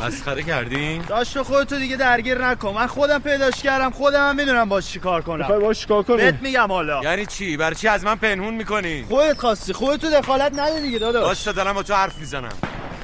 مسخره 0.00 0.42
کردین 0.42 1.02
داشت 1.02 1.42
خودتو 1.42 1.76
دیگه 1.76 1.96
درگیر 1.96 2.46
نکن. 2.46 2.72
من 2.72 2.86
خودم 2.86 3.18
پیداش 3.18 3.62
کردم. 3.62 3.90
خودم 3.90 4.28
هم 4.28 4.36
می‌دونم 4.36 4.68
باش 4.68 4.86
چی 4.86 4.98
کار 4.98 5.22
کنم. 5.22 5.38
می‌خوای 5.38 5.58
باش 5.60 5.80
چیکار 5.80 6.02
کنی؟ 6.02 6.16
بهت 6.16 6.42
میگم 6.42 6.68
حالا. 6.68 7.00
یعنی 7.04 7.26
چی؟ 7.26 7.56
برای 7.56 7.74
چی 7.74 7.88
از 7.88 8.04
من 8.04 8.14
پنهون 8.14 8.54
می‌کنی؟ 8.54 9.04
خودت 9.08 9.38
خواستی. 9.38 9.72
خودتو 9.72 10.10
دخالت 10.10 10.52
نده 10.58 10.80
دیگه 10.80 10.98
داداش. 10.98 11.22
باش 11.22 11.42
تا 11.42 11.52
دارم 11.52 11.72
با 11.72 11.82
تو 11.82 11.94
حرف 11.94 12.18
می‌زنم. 12.18 12.52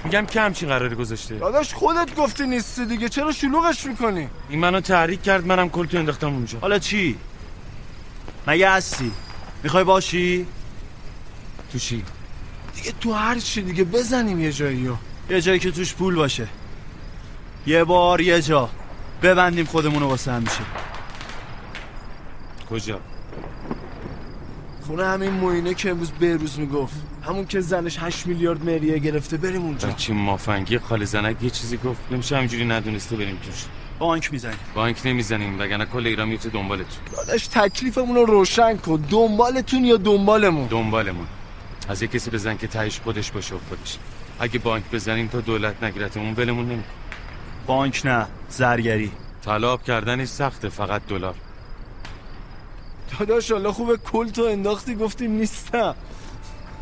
میگم 0.04 0.26
که 0.26 0.40
همچین 0.40 0.68
قراری 0.68 0.94
گذاشته؟ 0.94 1.34
داداش 1.34 1.74
خودت 1.74 2.14
گفتی 2.14 2.46
نیستی 2.46 2.86
دیگه. 2.86 3.08
چرا 3.08 3.32
شلوغش 3.32 3.86
می‌کنی؟ 3.86 4.28
این 4.48 4.60
منو 4.60 4.80
تحریک 4.80 5.22
کرد 5.22 5.46
منم 5.46 5.68
کلتو 5.68 5.98
انداختم 5.98 6.26
اونجا. 6.26 6.58
حالا 6.60 6.78
چی؟ 6.78 7.18
مگه 8.46 8.70
هستی؟ 8.70 9.12
می‌خوای 9.62 9.84
باشی؟ 9.84 10.46
تو 11.72 11.78
چی؟ 11.78 12.04
دیگه 12.74 12.92
تو 13.00 13.12
هر 13.12 13.38
چی 13.38 13.62
دیگه 13.62 13.84
بزنیم 13.84 14.40
یه 14.40 14.52
جاییو. 14.52 14.94
یه 15.30 15.40
جایی 15.40 15.58
که 15.58 15.70
توش 15.70 15.94
پول 15.94 16.14
باشه. 16.14 16.48
یه 17.66 17.84
بار 17.84 18.20
یه 18.20 18.42
جا. 18.42 18.70
ببندیم 19.22 19.64
خودمونو 19.64 20.08
واسه 20.08 20.32
همیشه 20.32 20.60
کجا؟ 22.70 23.00
خونه 24.86 25.04
همین 25.04 25.30
موینه 25.30 25.74
که 25.74 25.90
امروز 25.90 26.10
بهروز 26.10 26.58
می‌گفت. 26.58 26.94
همون 27.22 27.46
که 27.46 27.60
زنش 27.60 27.98
8 27.98 28.26
میلیارد 28.26 28.64
مریه 28.64 28.98
گرفته 28.98 29.36
بریم 29.36 29.62
اونجا. 29.62 29.88
بچه 29.88 30.12
مافنگی؟ 30.12 30.78
خاله 30.78 31.04
زنک 31.04 31.42
یه 31.42 31.50
چیزی 31.50 31.76
گفت. 31.76 32.00
نمیشه 32.10 32.36
همینجوری 32.36 32.64
ندونسته 32.64 33.16
بریم 33.16 33.38
توش. 33.42 33.64
بانک 33.98 34.32
می‌زنیم. 34.32 34.58
بانک 34.74 35.00
نمی‌زنیم 35.04 35.60
وگرنه 35.60 35.86
کل 35.86 36.06
ایران 36.06 36.28
میفته 36.28 36.48
دنبالتون. 36.48 36.98
داداش 37.16 37.46
تکلیفمون 37.46 38.16
رو 38.16 38.24
روشن 38.24 38.76
کن. 38.76 38.96
دنبالتون 39.10 39.84
یا 39.84 39.96
دنبالمون؟ 39.96 40.66
دنبالمون. 40.66 41.26
از 41.88 42.02
یه 42.02 42.08
کسی 42.08 42.30
بزن 42.30 42.56
که 42.56 42.66
تهش 42.66 43.00
خودش 43.00 43.30
باشه 43.30 43.54
و 43.54 43.58
خودش. 43.68 43.98
اگه 44.40 44.58
بانک 44.58 44.84
بزنیم 44.92 45.28
تا 45.28 45.40
دولت 45.40 45.82
نگیرتمون 45.82 46.34
ولمون 46.34 46.66
نمی. 46.66 46.84
بانک 47.66 48.02
نه 48.04 48.26
زرگری. 48.48 49.12
طلاب 49.44 49.82
کردنش 49.82 50.28
سخته 50.28 50.68
فقط 50.68 51.02
دلار. 51.08 51.34
داداش 53.18 53.52
الله 53.52 53.72
خوبه 53.72 53.96
کل 53.96 54.28
تو 54.28 54.42
انداختی 54.42 54.94
گفتیم 54.94 55.30
نیستم. 55.30 55.94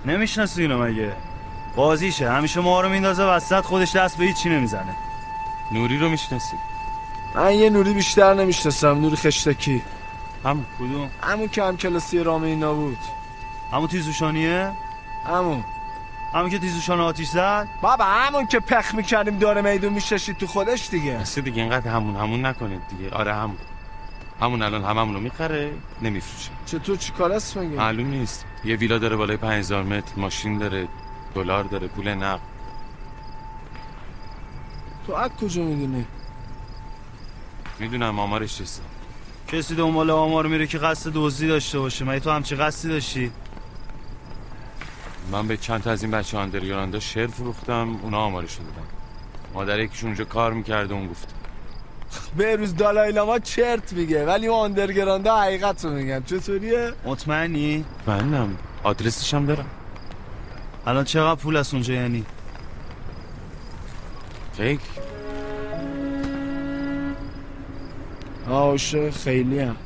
نمی‌شناسی 0.07 0.63
اینو 0.63 0.83
مگه؟ 0.83 1.13
بازیشه 1.77 2.31
همیشه 2.31 2.61
ما 2.61 2.81
رو 2.81 2.89
میندازه 2.89 3.23
وسط 3.23 3.61
خودش 3.61 3.97
دست 3.97 4.19
به 4.19 4.25
هیچی 4.25 4.49
نمی‌زنه. 4.49 4.97
نوری 5.73 5.99
رو 5.99 6.09
می‌شناسی؟ 6.09 6.57
من 7.35 7.55
یه 7.55 7.71
نوری 7.71 7.95
بیشتر 7.95 8.35
نمی‌شناسم 8.35 9.01
نوری 9.01 9.17
خشتکی. 9.17 9.83
هم 10.45 10.67
کدوم؟ 10.79 11.11
همون 11.23 11.49
که 11.49 11.63
هم 11.63 11.77
کلاسی 11.77 12.19
رام 12.19 12.43
اینا 12.43 12.75
بود. 12.75 12.99
همون 13.73 13.89
تیزوشانیه؟ 13.89 14.73
همون. 15.27 15.65
همون 16.35 16.51
که 16.51 16.59
تیزوشان 16.59 17.01
آتیش 17.01 17.29
زد؟ 17.29 17.69
بابا 17.83 18.05
همون 18.05 18.47
که 18.47 18.61
پخ 18.61 18.95
می‌کردیم 18.95 19.39
داره 19.39 19.61
میدون 19.61 19.93
میششید 19.93 20.37
تو 20.37 20.47
خودش 20.47 20.91
دیگه. 20.91 21.13
بسه 21.13 21.41
دیگه 21.41 21.63
اینقدر 21.63 21.91
همون 21.91 22.17
همون 22.17 22.47
نکنید 22.47 22.81
دیگه. 22.89 23.11
آره 23.11 23.35
همون. 23.35 23.57
همون 24.41 24.63
الان 24.63 24.85
هممون 24.85 25.15
رو 25.15 25.21
می‌خره 25.21 25.73
نمیفروشه. 26.03 26.51
چطور؟ 26.67 26.97
چی 26.97 27.13
کار 27.13 27.33
است 27.33 27.57
مگه؟ 27.57 27.69
معلوم 27.69 28.07
نیست. 28.07 28.45
یه 28.65 28.77
ویلا 28.77 28.99
داره 28.99 29.17
بالای 29.17 29.37
5000 29.37 29.83
متر 29.83 30.13
ماشین 30.17 30.59
داره 30.59 30.89
دلار 31.35 31.65
داره 31.65 31.87
پول 31.87 32.15
نقد. 32.15 32.41
تو 35.07 35.13
از 35.13 35.31
کجا 35.31 35.63
می‌دونی؟ 35.63 36.07
می‌دونم 37.79 38.19
آمارش 38.19 38.57
چیست. 38.57 38.83
کسی 39.49 39.75
دنبال 39.75 40.11
آمار 40.11 40.47
میره 40.47 40.67
که 40.67 40.79
قصد 40.79 41.11
دزدی 41.15 41.49
داشته 41.49 41.79
باشه. 41.79 42.05
مگه 42.05 42.21
تو 42.21 42.31
همچی 42.31 42.57
قصدی 42.57 42.89
داشتی؟ 42.89 43.33
من 45.33 45.49
به 45.49 45.57
چند 45.57 45.83
تا 45.83 45.91
از 45.91 46.03
این 46.03 46.11
بچه 46.11 46.39
آندریوراندا 46.39 47.01
شعر 47.01 47.27
فروختم 47.27 47.97
اونا 48.03 48.19
آمارشو 48.19 48.59
دادم 48.63 48.87
مادر 49.55 49.81
یکیشون 49.81 50.09
اونجا 50.09 50.25
کار 50.25 50.53
می‌کرده 50.53 50.95
اون 50.95 51.09
گفت. 51.09 51.29
به 52.37 52.57
روز 52.57 52.77
دالای 52.77 53.13
لاما 53.13 53.39
چرت 53.39 53.93
میگه 53.93 54.27
ولی 54.27 54.47
اون 54.47 54.61
آندرگراندا 54.61 55.41
حقیقت 55.41 55.85
رو 55.85 55.91
میگن. 55.91 56.23
چطوریه؟ 56.23 56.93
مطمئنی؟ 57.05 57.85
منم. 58.07 58.57
آدرسش 58.83 59.35
هم 59.35 59.47
دارم. 59.47 59.67
الان 60.87 61.05
چقدر 61.05 61.41
پول 61.41 61.57
از 61.57 61.75
اونجا 61.75 61.95
یعنی؟ 61.95 62.25
فکر 64.57 64.81
آشه 68.51 69.11
خیلی 69.11 69.59
هم. 69.61 69.77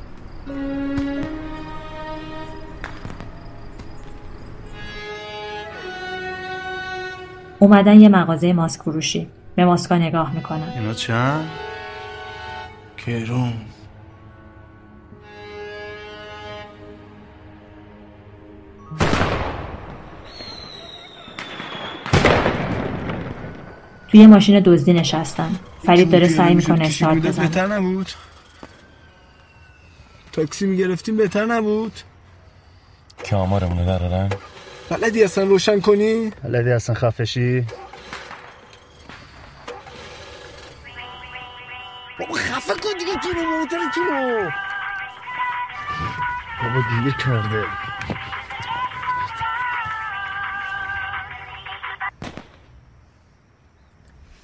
اومدن 7.59 8.01
یه 8.01 8.09
مغازه 8.09 8.53
ماسک 8.53 8.83
فروشی. 8.83 9.29
به 9.57 9.65
ماسکا 9.65 9.99
نگاه 9.99 10.35
می‌کنن. 10.35 10.73
اینا 10.77 10.95
چند؟ 10.95 11.49
کرون 13.07 13.53
توی 24.09 24.27
ماشین 24.27 24.61
دزدی 24.61 24.93
نشستن. 24.93 25.51
فرید 25.87 26.11
داره 26.11 26.29
سعی 26.29 26.55
می‌کنه 26.55 26.85
استارت 26.85 27.17
بزنه. 27.19 27.49
بهتر 27.49 27.67
نبود؟ 27.67 28.11
تاکسی 30.39 30.67
می‌گرفتیم 30.67 31.17
بهتر 31.17 31.45
نبود؟ 31.45 31.93
که 33.25 33.37
آمارمونو 33.37 33.87
درارن. 33.87 34.31
بلدی 34.91 35.25
اصلا 35.25 35.45
روشن 35.45 35.81
کنی؟ 35.81 36.31
بلدی 36.45 36.71
اصلا 36.71 36.95
خفشی؟ 36.95 37.67
بابا 42.21 42.35
خفه 42.35 42.73
کن 42.75 42.99
دیگه 42.99 43.13
موتور 43.59 43.79
تو 43.95 44.01
رو. 44.01 44.51
بابا 46.63 46.83
دیگه 46.89 47.17
کرده. 47.25 47.65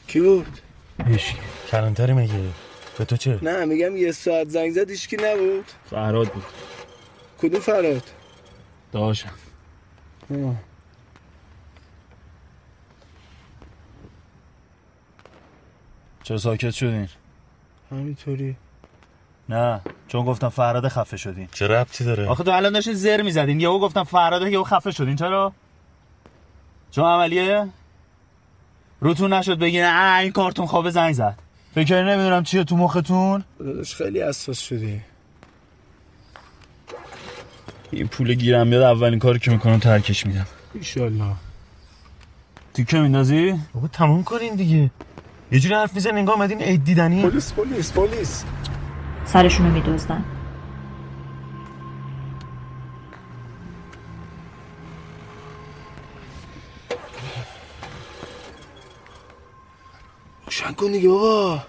کی 0.06 0.20
بود؟ 0.20 0.58
هیچ. 1.06 1.34
کلانتری 1.70 2.12
مگه 2.12 2.63
به 2.98 3.04
تو 3.04 3.16
چه؟ 3.16 3.38
نه 3.42 3.64
میگم 3.64 3.96
یه 3.96 4.12
ساعت 4.12 4.48
زنگ 4.48 4.72
زد 4.72 4.90
هیچکی 4.90 5.16
نبود. 5.16 5.64
فراد 5.90 6.28
بود. 6.28 6.44
کدوم 7.42 7.60
فراد؟ 7.60 8.02
داشتم 8.92 9.30
چرا 16.22 16.38
ساکت 16.38 16.70
شدین؟ 16.70 17.08
همینطوری. 17.90 18.56
نه 19.48 19.80
چون 20.08 20.24
گفتم 20.24 20.48
فراد 20.48 20.88
خفه 20.88 21.16
شدین. 21.16 21.48
چه 21.52 21.66
ربطی 21.66 22.04
داره؟ 22.04 22.28
آخه 22.28 22.44
تو 22.44 22.50
الان 22.50 22.72
داشتین 22.72 22.94
زر 22.94 23.22
می‌زدین. 23.22 23.60
یهو 23.60 23.78
گفتم 23.78 24.04
فراده 24.04 24.50
یهو 24.50 24.64
خفه 24.64 24.90
شدین. 24.90 25.16
چرا؟ 25.16 25.52
چون 26.90 27.04
عملیه؟ 27.04 27.68
روتون 29.00 29.32
نشد 29.32 29.58
بگین 29.58 29.84
این 29.84 30.32
کارتون 30.32 30.66
خوابه 30.66 30.90
زنگ 30.90 31.12
زد. 31.12 31.43
فکر 31.74 32.02
نمی‌دونم 32.02 32.42
چیه 32.42 32.64
تو 32.64 32.76
مختون؟ 32.76 33.44
داداش 33.58 33.94
خیلی 33.94 34.22
حساس 34.22 34.58
شدی. 34.58 35.00
این 37.90 38.08
پول 38.08 38.34
گیرم 38.34 38.70
بیاد 38.70 38.82
اولین 38.82 39.18
کاری 39.18 39.38
که 39.38 39.50
می‌کنم 39.50 39.78
ترکش 39.78 40.26
میدم. 40.26 40.46
ایشالله. 40.74 41.32
تیکه 42.74 42.98
میندازی؟ 42.98 43.54
بابا 43.74 43.88
تموم 43.88 44.24
کنین 44.24 44.54
دیگه. 44.54 44.90
یه 45.52 45.60
جوری 45.60 45.74
حرف 45.74 45.94
میزن 45.94 46.16
انگار 46.16 46.34
اومدین 46.34 46.62
عید 46.62 46.84
دیدنی. 46.84 47.22
پلیس 47.22 47.52
پلیس 47.52 47.92
پلیس. 47.92 48.44
سرشونو 49.24 49.70
میدزدن 49.70 50.24
روشن 60.54 60.72
کن 60.72 60.92
دیگه 60.92 61.08
بابا. 61.08 61.62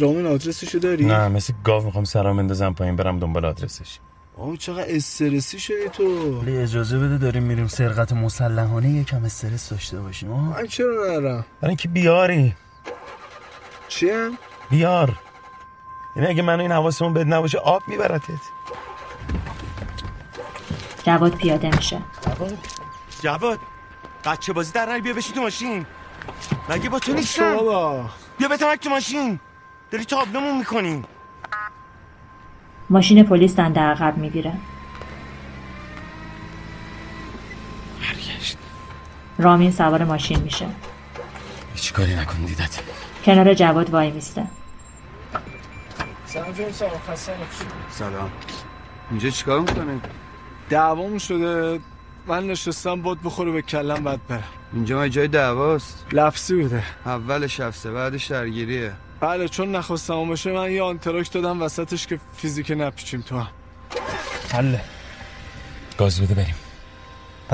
رامین 0.00 0.26
آدرسشو 0.26 0.78
داری؟ 0.78 1.04
نه 1.04 1.28
مثل 1.28 1.52
گاو 1.64 1.84
می‌خوام 1.84 2.04
سرام 2.04 2.36
بندازم 2.36 2.72
پایین 2.72 2.96
برم 2.96 3.18
دنبال 3.18 3.44
آدرسش. 3.44 3.98
آه 4.38 4.56
چقدر 4.56 4.84
استرسی 4.88 5.58
شدی 5.58 5.88
تو. 5.92 6.04
ولی 6.40 6.56
اجازه 6.56 6.98
بده 6.98 7.18
داریم 7.18 7.42
میریم 7.42 7.66
سرقت 7.66 8.12
مسلحانه 8.12 8.88
یکم 8.88 9.24
استرس 9.24 9.70
داشته 9.70 10.00
باشیم 10.00 10.32
آه؟ 10.32 10.48
من 10.48 10.66
چرا 10.66 11.06
نرم؟ 11.06 11.44
برای 11.60 11.70
اینکه 11.70 11.88
بیاری. 11.88 12.54
چی 13.88 14.10
هم؟ 14.10 14.38
بیار. 14.70 15.18
یعنی 16.16 16.28
اگه 16.28 16.42
منو 16.42 16.62
این 16.62 16.72
حواسمون 16.72 17.14
بد 17.14 17.26
نباشه 17.26 17.58
آب 17.58 17.82
میبرتت. 17.88 18.30
جواد 21.04 21.34
پیاده 21.34 21.76
میشه. 21.76 22.00
جواد؟ 23.22 23.58
بچه 24.26 24.52
بازی 24.52 24.72
در 24.72 24.86
نری 24.86 25.00
بیا 25.00 25.14
بشی 25.14 25.32
تو 25.32 25.40
ماشین. 25.40 25.86
مگه 26.68 26.88
با 26.88 26.98
تو 26.98 27.12
نیستم؟ 27.12 27.56
بیا 28.38 28.48
بتمک 28.48 28.80
تو 28.80 28.90
ماشین. 28.90 29.40
داری 29.90 30.04
تابلومون 30.04 30.58
می‌کنی. 30.58 31.04
ماشین 32.90 33.22
پلیس 33.22 33.56
دنده 33.56 33.80
عقب 33.80 34.16
می‌گیره. 34.16 34.52
برگشت. 38.00 38.58
رامین 39.38 39.72
سوار 39.72 40.04
ماشین 40.04 40.40
میشه. 40.40 40.66
هیچ 41.74 41.92
کاری 41.92 42.14
نکن 42.14 42.44
دیدت. 42.44 42.80
کنار 43.24 43.54
جواد 43.54 43.90
وای 43.90 44.10
میسته. 44.10 44.46
سلام 46.26 46.52
جون 46.52 46.72
سلام 46.72 47.00
خسته. 47.10 47.32
سلام. 47.90 48.30
اینجا 49.10 49.30
چیکار 49.30 49.60
می‌کنه 49.60 50.00
دعوامون 50.70 51.18
شده. 51.18 51.80
من 52.26 52.46
نشستم 52.46 53.02
باد 53.02 53.18
بخوره 53.24 53.50
به 53.50 53.62
کلم 53.62 54.04
بعد 54.04 54.26
برم 54.28 54.42
اینجا 54.72 54.96
ما 54.96 55.08
جای 55.08 55.28
دعواست؟ 55.28 56.06
لفظی 56.12 56.62
بوده. 56.62 56.82
اولش 57.06 57.60
هفته 57.60 57.92
بعدش 57.92 58.26
درگیریه. 58.26 58.92
بله 59.20 59.48
چون 59.48 59.76
نخواستم 59.76 60.14
اون 60.14 60.28
باشه 60.28 60.52
من 60.52 60.70
یه 60.70 60.82
آنتراک 60.82 61.32
دادم 61.32 61.62
وسطش 61.62 62.06
که 62.06 62.20
فیزیک 62.36 62.70
نپیچیم 62.70 63.20
تو 63.20 63.38
هم. 63.38 63.48
حله 64.52 64.80
گاز 65.98 66.20
بده 66.20 66.34
بریم. 66.34 66.54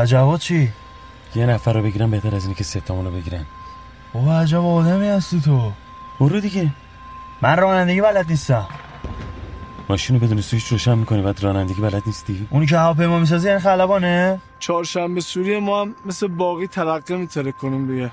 جواد 0.06 0.40
چی؟ 0.40 0.72
یه 1.34 1.46
نفر 1.46 1.72
رو 1.72 1.82
بگیرن 1.82 2.10
بهتر 2.10 2.34
از 2.34 2.44
اینه 2.44 2.54
که 2.54 2.64
ستامون 2.64 3.04
رو 3.04 3.10
بگیرن. 3.10 3.46
بابا 4.14 4.38
عجب 4.38 4.64
آدمی 4.64 5.08
هستی 5.08 5.40
تو. 5.40 5.72
برو 6.20 6.40
دیگه. 6.40 6.70
من 7.42 7.56
رانندگی 7.56 8.00
بلد 8.00 8.30
نیستم. 8.30 8.68
ماشین 9.88 10.20
رو 10.20 10.26
بدون 10.26 10.40
سویچ 10.40 10.66
روشن 10.66 10.98
می‌کنی 10.98 11.22
بعد 11.22 11.42
رانندگی 11.42 11.80
بلد 11.80 12.02
نیستی؟ 12.06 12.46
اونی 12.50 12.66
که 12.66 12.78
هواپیما 12.78 13.18
می‌سازه 13.18 13.48
یعنی 13.48 13.60
خلبانه؟ 13.60 14.40
چهارشنبه 14.62 15.20
سوری 15.20 15.58
ما 15.58 15.80
هم 15.80 15.94
مثل 16.06 16.26
باقی 16.26 16.66
ترقه 16.66 17.16
میتره 17.16 17.52
کنیم 17.52 17.86
دیگه. 17.86 18.10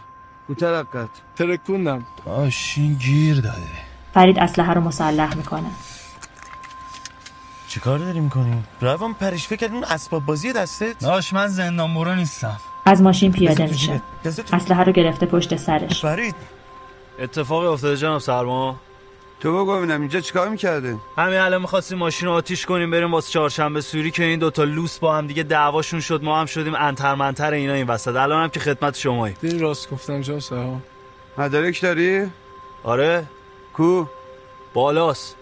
او 0.47 0.56
ترقت؟ 0.56 1.10
ترکوندم. 1.36 2.06
آشین 2.26 2.93
گیر 2.93 3.36
داده 3.36 3.58
فرید 4.14 4.39
اسلحه 4.39 4.74
رو 4.74 4.82
مسلح 4.82 5.36
می‌کنه. 5.36 5.70
چی 7.68 7.80
کار 7.80 8.00
داری 8.00 8.20
می‌کنی؟ 8.20 8.64
روان 8.82 9.14
پریش 9.14 9.47
فکر 9.47 9.56
کردی 9.56 9.74
اون 9.74 9.84
اسباب 9.84 10.26
بازی 10.26 10.54
دستت؟ 10.54 11.00
داش 11.00 11.34
من 11.34 11.47
زندان 11.47 11.93
برو 11.93 12.16
نیستم. 12.16 12.60
از 12.86 13.02
ماشین 13.02 13.32
پیاده 13.32 13.68
میشه. 13.68 14.02
اسلحه 14.54 14.84
رو 14.84 14.91
گرفته 14.91 15.26
پشت 15.26 15.56
سرش. 15.56 16.02
فرید. 16.02 16.36
اتفاقی 17.20 17.68
افتاده 17.68 17.97
جناب 17.97 18.20
سرما؟ 18.20 18.76
تو 19.40 19.64
بگو 19.64 19.78
ببینم 19.78 20.00
اینجا 20.02 20.20
چیکار 20.20 20.50
می‌کردین 20.50 21.00
همین 21.18 21.40
الان 21.40 21.62
می‌خواستیم 21.62 21.98
ماشین 21.98 22.28
رو 22.28 22.34
آتیش 22.34 22.66
کنیم 22.66 22.92
بریم 22.92 23.14
واسه 23.14 23.32
چهارشنبه 23.32 23.82
سوری 23.82 24.12
که 24.12 24.24
این 24.24 24.40
دوتا 24.40 24.64
لوس 24.64 25.00
با 25.00 25.16
هم 25.16 25.28
دیگه 25.28 25.44
دعواشون 25.44 26.00
شد 26.00 26.24
ما 26.24 26.40
هم 26.40 26.46
شدیم 26.46 26.76
انتر 26.76 27.16
منتر 27.16 27.52
اینا 27.52 27.74
این 27.74 27.88
وسط 27.88 28.16
الان 28.16 28.44
هم 28.44 28.50
که 28.50 28.60
خدمت 28.60 28.98
شمایی 28.98 29.36
دیدی 29.42 29.60
راست 29.60 29.90
گفتم 29.90 30.22
جا 30.22 30.40
سها 30.40 30.82
مدارک 31.38 31.82
داری؟ 31.82 32.32
آره 32.84 33.26
کو؟ 33.74 34.06
بالاست 34.74 35.36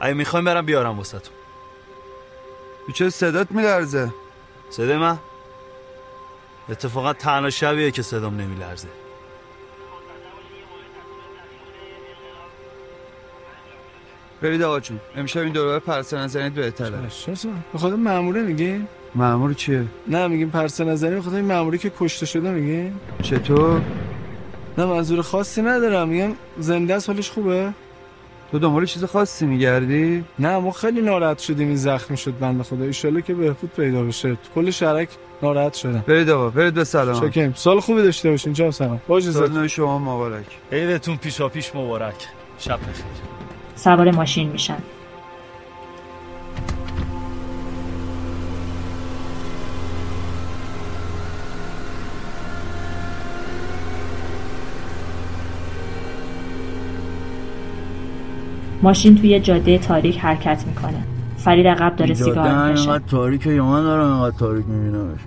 اگه 0.00 0.14
می‌خوایم 0.14 0.44
برم 0.44 0.66
بیارم 0.66 0.98
واسه 0.98 1.18
تو 1.18 1.30
تو 2.86 2.92
چه 2.92 3.10
صدات 3.10 3.52
میلرزه؟ 3.52 4.14
صدای 4.70 4.96
من؟ 4.96 5.18
اتفاقا 6.68 7.12
تنها 7.12 7.50
شبیه 7.50 7.90
که 7.90 8.02
صدام 8.02 8.40
نمیلرزه 8.40 8.88
برید 14.42 14.62
آقا 14.62 14.80
جون. 14.80 15.00
امشب 15.16 15.40
این 15.40 15.52
دوره 15.52 15.78
پرسه 15.78 16.18
نزنید 16.18 16.54
بهتره. 16.54 16.98
به 17.72 17.78
خدا 17.78 17.96
ماموره 17.96 18.42
میگی؟ 18.42 18.86
مامور 19.14 19.54
چیه؟ 19.54 19.84
نه 20.08 20.26
میگیم 20.26 20.50
پرسه 20.50 20.84
نظری 20.84 21.14
به 21.14 21.22
خاطر 21.22 21.36
این 21.36 21.44
ماموری 21.44 21.78
که 21.78 21.92
کشته 22.00 22.26
شده 22.26 22.50
میگی؟ 22.50 22.92
چطور؟ 23.22 23.80
نه 24.78 24.84
منظور 24.84 25.22
خاصی 25.22 25.62
ندارم. 25.62 26.08
میگم 26.08 26.32
زنده 26.58 26.94
است 26.94 27.08
حالش 27.10 27.30
خوبه؟ 27.30 27.72
تو 28.50 28.58
دنبال 28.58 28.86
چیز 28.86 29.04
خاصی 29.04 29.46
میگردی؟ 29.46 30.24
نه 30.38 30.58
ما 30.58 30.70
خیلی 30.70 31.00
ناراحت 31.00 31.38
شدیم 31.38 31.68
این 31.68 31.76
زخمی 31.76 32.16
شد 32.16 32.38
بنده 32.40 32.62
خدا. 32.62 32.84
ایشالله 32.84 33.22
که 33.22 33.34
بهبود 33.34 33.70
پیدا 33.76 34.02
بشه. 34.02 34.30
تو 34.30 34.38
کل 34.54 34.70
شرک 34.70 35.08
ناراحت 35.42 35.74
شدم. 35.74 36.04
برید 36.06 36.30
آقا 36.30 36.50
برید 36.50 36.74
به 36.74 36.84
سلام. 36.84 37.30
شکریم. 37.30 37.52
سال 37.56 37.80
خوبی 37.80 38.02
داشته 38.02 38.30
باشین. 38.30 38.52
جام 38.52 38.70
سلام. 38.70 39.00
نو 39.52 39.68
شما 39.68 39.98
مبارک. 39.98 40.46
عیدتون 40.72 41.16
پیشا 41.16 41.48
پیش 41.48 41.74
مبارک. 41.74 42.26
شب 42.58 42.78
بخیر. 42.80 43.39
سوار 43.80 44.10
ماشین 44.10 44.48
میشن. 44.48 44.76
ماشین 58.82 59.14
توی 59.16 59.40
جاده 59.40 59.78
تاریک 59.78 60.18
حرکت 60.18 60.64
می‌کنه. 60.66 61.04
فرید 61.36 61.66
عقب 61.66 61.96
داره 61.96 62.14
سیگار 62.14 62.66
می‌کشه. 62.66 62.82
اینقدر 62.82 63.04
تاریکه 63.10 63.50
یا 63.50 63.64
من 63.64 63.82
دارم 63.82 64.12
اینقدر 64.12 64.38
تاریک 64.38 64.66
میبینمش. 64.66 65.20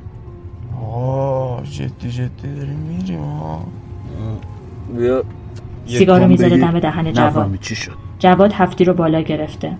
آه 0.94 1.64
جدی 1.64 2.12
جدی 2.12 2.56
داریم 2.56 2.76
میریم 2.76 3.20
ها 3.20 3.66
بیا. 4.98 5.24
سیگارو 5.88 6.28
می‌ذاره 6.28 6.58
دم 6.58 6.80
دهن 6.80 7.14
جواد 7.14 7.30
نفهمی 7.30 7.58
چی 7.58 7.76
شد. 7.76 8.03
جواد 8.24 8.54
هفتی 8.54 8.84
رو 8.84 8.94
بالا 8.94 9.22
گرفته. 9.22 9.78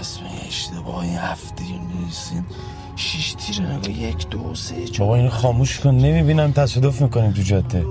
اسم 0.00 0.20
اشتباه 0.48 0.98
این 0.98 1.16
هفته 1.16 1.64
نیستیم 2.04 2.46
شیش 2.96 3.32
تیره 3.32 3.98
یک 3.98 4.28
دو 4.28 4.54
سه 4.54 4.74
اینو 5.00 5.28
خاموش 5.28 5.80
کن. 5.80 5.90
نمی‌بینم 5.90 6.52
تصادف 6.52 7.02
می‌کنیم 7.02 7.32
تو 7.32 7.42
جاده. 7.42 7.84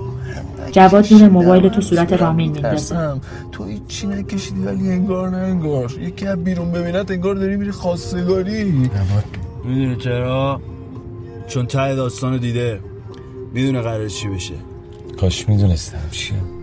جواد 0.72 1.12
نور 1.12 1.28
موبایل 1.28 1.68
تو 1.68 1.80
صورت 1.80 2.12
رامین 2.12 2.52
میندازه. 2.52 3.20
تو 3.52 3.64
هیچی 3.64 4.06
نکشیدی 4.06 4.60
ولی 4.60 4.90
انگار 4.90 5.30
نه 5.30 5.36
انگار. 5.36 5.92
یکی 6.00 6.26
از 6.26 6.44
بیرون 6.44 6.72
ببینت 6.72 7.10
انگار 7.10 7.34
داری 7.34 7.56
میری 7.56 7.70
خواستگاری. 7.70 8.64
می‌دونه 9.64 9.96
چرا؟ 9.96 10.60
چون 11.48 11.66
ته 11.66 11.94
داستانو 11.94 12.38
دیده. 12.38 12.80
می‌دونه 13.52 13.80
قرار 13.80 14.08
چی 14.08 14.28
بشه. 14.28 14.54
کاش 15.20 15.48
می‌دونستم 15.48 15.98
چیه. 16.10 16.59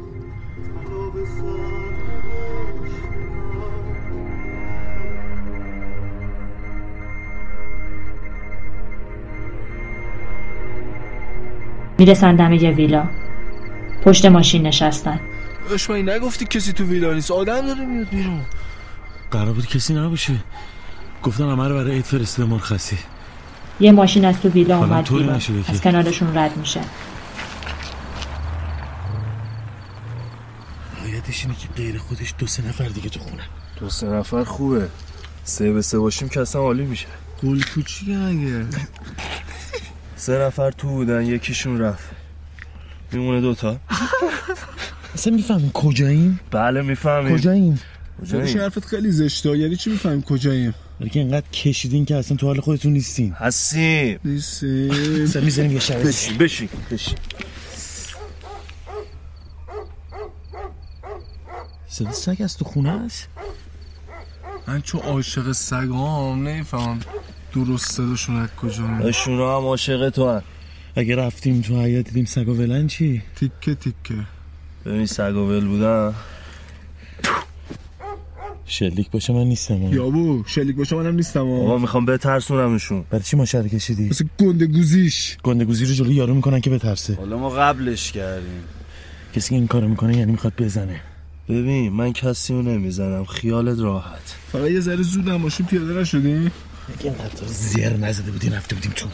می‌رسن 11.98 12.36
دم 12.36 12.54
یه 12.54 12.72
ویلا. 12.72 13.06
پشت 14.04 14.26
ماشین 14.26 14.68
نشستن. 14.68 15.20
اشمایی 15.74 16.04
نگفتی 16.04 16.46
کسی 16.46 16.74
تو 16.74 16.84
ویلا 16.84 17.14
نیست؟ 17.14 17.32
آدم 17.32 17.62
داره 17.68 17.86
میاد 17.86 18.10
بیرون. 18.10 18.42
قرار 19.32 19.54
بود 19.54 19.68
کسی 19.68 19.94
نباشه. 19.94 20.34
گفتم 21.24 21.50
همه 21.50 21.68
رو 21.68 21.76
برای 21.76 21.92
عید 21.92 22.06
فرستاده 22.06 22.50
مرخصی 22.50 22.98
یه 23.80 23.92
ماشین 23.92 24.26
از 24.26 24.42
تو 24.42 24.50
ویلا 24.50 24.78
اومد 24.78 25.10
بیرون. 25.10 25.30
از 25.68 25.82
کنارشون 25.82 26.38
رد 26.38 26.58
میشه. 26.58 26.82
حیاتش 31.06 31.44
اینه 31.46 31.56
که 31.58 31.68
غیر 31.76 31.98
خودش 31.98 32.34
دو 32.38 32.48
سه 32.48 32.68
نفر 32.68 32.86
دیگه 32.86 33.10
تو 33.10 33.20
خونه. 33.20 33.44
دو 33.80 33.90
سه 33.90 34.08
نفر 34.08 34.44
خوبه. 34.44 34.88
سه 35.44 35.72
به 35.72 35.82
سه 35.82 36.00
باشیم 36.00 36.30
که 36.30 36.42
اصلا 36.42 36.62
عالی 36.62 36.86
میشه. 36.86 37.08
گل 37.44 37.62
کوچیک 37.62 38.10
اگه. 38.10 38.66
سه 40.28 40.38
نفر 40.38 40.72
تو 40.72 40.88
بودن 40.88 41.26
یکیشون 41.26 41.80
رفت. 41.80 42.10
میمونه 43.12 43.42
دوتا 43.42 43.78
اصلا 45.16 45.34
می‌فهمیم 45.34 45.72
کجاییم؟ 45.72 46.40
بله 46.52 46.82
می‌فهمیم. 46.82 47.38
کجاییم؟ 47.38 47.80
داداش 48.32 48.56
حرفت 48.56 48.86
خیلی 48.86 49.12
زشته. 49.12 49.58
یعنی 49.58 49.76
چی 49.76 49.90
می‌فهمیم 49.90 50.22
کجاییم؟ 50.22 50.74
ولی 51.02 51.10
که 51.10 51.20
اینقدر 51.20 51.48
کشیدین 51.50 52.06
که 52.06 52.16
اصلا 52.16 52.38
تو 52.38 52.48
حال 52.48 52.60
خودتون 52.60 52.94
نیستین. 52.94 53.34
هستیم. 53.34 54.20
نیستی 54.26 54.90
اصلا 55.24 55.42
می‌زنیم 55.42 55.72
یه 55.72 55.80
شب 55.80 56.08
بشین. 56.08 56.38
بشین 56.38 56.70
بشین. 56.92 57.18
صدا 61.88 62.12
سگ 62.12 62.42
از 62.44 62.58
تو 62.58 62.66
خونه 62.66 62.90
است؟ 62.90 63.28
من 64.68 64.82
چون 64.82 65.02
عاشق 65.02 65.52
سگام 65.52 66.48
نمی‌فهمم. 66.48 67.00
درست 67.66 67.92
صداشون 67.92 68.36
از 68.36 68.50
کجا 68.62 68.88
میاد 68.88 69.12
شونا 69.12 69.58
هم 69.58 69.66
عاشق 69.66 70.10
تو 70.10 70.30
هم 70.30 70.44
اگه 70.96 71.16
رفتیم 71.16 71.62
تو 71.62 71.82
حیات 71.82 72.06
دیدیم 72.06 72.26
سگا 72.26 72.54
ولن 72.54 72.88
چی؟ 72.88 73.22
تیکه 73.36 73.76
تیکه. 73.76 74.16
ببین 74.86 75.06
سگ 75.06 75.36
و 75.36 75.50
ول 75.50 75.66
بودن. 75.66 76.14
شلیک 78.66 79.12
باشه 79.12 79.34
من 79.34 79.44
نیستم 79.44 79.94
یابو 79.94 80.44
شلیک 80.48 80.76
باشه 80.76 80.96
منم 80.96 81.16
نیستم 81.16 81.50
آقا. 81.50 81.78
می‌خوام 81.78 82.06
بترسونمشون. 82.06 83.06
برای 83.10 83.24
چی 83.24 83.38
ماشر 83.38 83.68
کشیدی؟ 83.68 84.10
مثل 84.10 84.26
گنده 84.40 84.66
گوزیش. 84.66 85.38
گنده 85.44 85.66
گوزی 85.66 85.86
رو 85.86 85.94
جلو 85.94 86.12
یارو 86.12 86.34
می‌کنن 86.34 86.62
که 86.62 86.70
بترسه. 86.70 87.16
حالا 87.16 87.38
ما 87.38 87.50
قبلش 87.50 88.12
کردیم. 88.12 88.64
کسی 89.34 89.50
که 89.50 89.56
این 89.56 89.68
کارو 89.68 89.88
می‌کنه 89.88 90.18
یعنی 90.18 90.32
می‌خواد 90.32 90.54
بزنه. 90.58 91.02
ببین 91.50 91.94
من 91.94 92.14
کسی 92.14 92.54
رو 92.54 92.62
نمی‌زنم. 92.62 93.26
خیالت 93.26 93.80
راحت. 93.80 94.36
فقط 94.52 94.72
یه 94.72 94.80
ذره 94.80 95.04
زود 95.04 95.28
هم 95.28 95.36
ماشین 95.36 95.66
پیاده 95.66 95.94
نشدیم. 95.94 96.52
اگه 96.90 97.04
اینقدر 97.04 97.48
زیر 97.48 97.90
نزده 97.90 98.32
بودی 98.32 98.50
رفته 98.50 98.76
بودیم 98.76 98.92
تو 98.92 99.10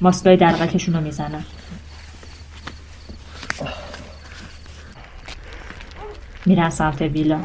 ماسکای 0.00 0.36
درقکشون 0.36 0.94
رو 0.94 1.00
می‌زنن 1.00 1.44
میرن 6.46 6.70
سمت 6.70 7.00
ویلا 7.00 7.40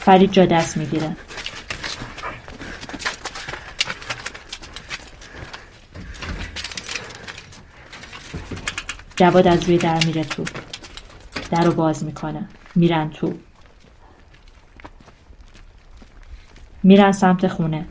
فرید 0.00 0.32
جا 0.32 0.46
دست 0.46 0.76
می‌گیره 0.76 1.16
جواد 9.20 9.48
از 9.48 9.64
روی 9.64 9.78
در 9.78 10.04
میره 10.06 10.24
تو. 10.24 10.44
در 11.50 11.64
رو 11.64 11.72
باز 11.72 12.04
می‌کنه. 12.04 12.48
میرن 12.74 13.10
تو. 13.10 13.34
میرن 16.82 17.12
سمت 17.12 17.48
خونه. 17.48 17.86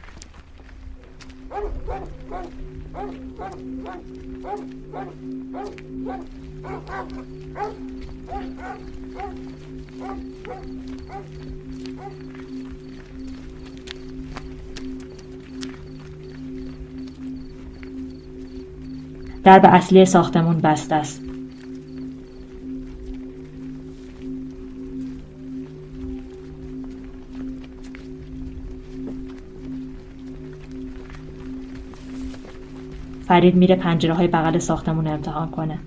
درب 19.50 19.66
اصلی 19.66 20.06
ساختمون 20.06 20.58
بسته 20.58 20.96
است. 20.96 21.22
فرید 33.28 33.56
میره 33.56 33.76
پنجره 33.76 34.14
های 34.14 34.28
بغل 34.28 34.58
ساختمون 34.58 35.08
امتحان 35.08 35.52
کنه. 35.52 35.80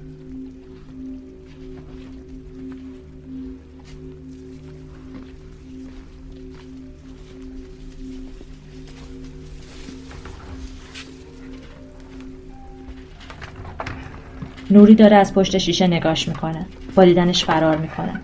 نوری 14.73 14.95
داره 14.95 15.17
از 15.17 15.35
پشت 15.35 15.59
شیشه 15.59 15.87
نگاش 15.87 16.29
می‌کنه. 16.29 16.67
با 16.95 17.05
دیدنش 17.05 17.45
فرار 17.45 17.77
می‌کنه. 17.77 18.21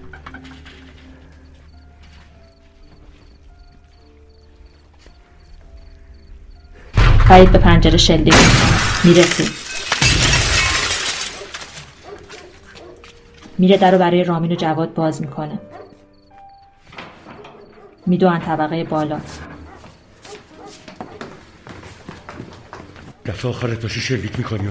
فرید 7.28 7.52
به 7.52 7.58
پنجره 7.58 7.96
شلیک. 7.96 8.34
می‌رسه 9.04 9.44
میره 13.58 13.76
در 13.76 13.90
رو 13.90 13.98
برای 13.98 14.24
رامین 14.24 14.52
و 14.52 14.54
جواد 14.54 14.94
باز 14.94 15.20
می‌کنه. 15.20 15.58
میدوان 18.06 18.40
طبقه 18.40 18.84
بالا. 18.84 19.20
دفعه 23.26 23.50
آخرت 23.50 23.82
باشی 23.82 24.00
شلیک 24.00 24.38
می‌کنی 24.38 24.68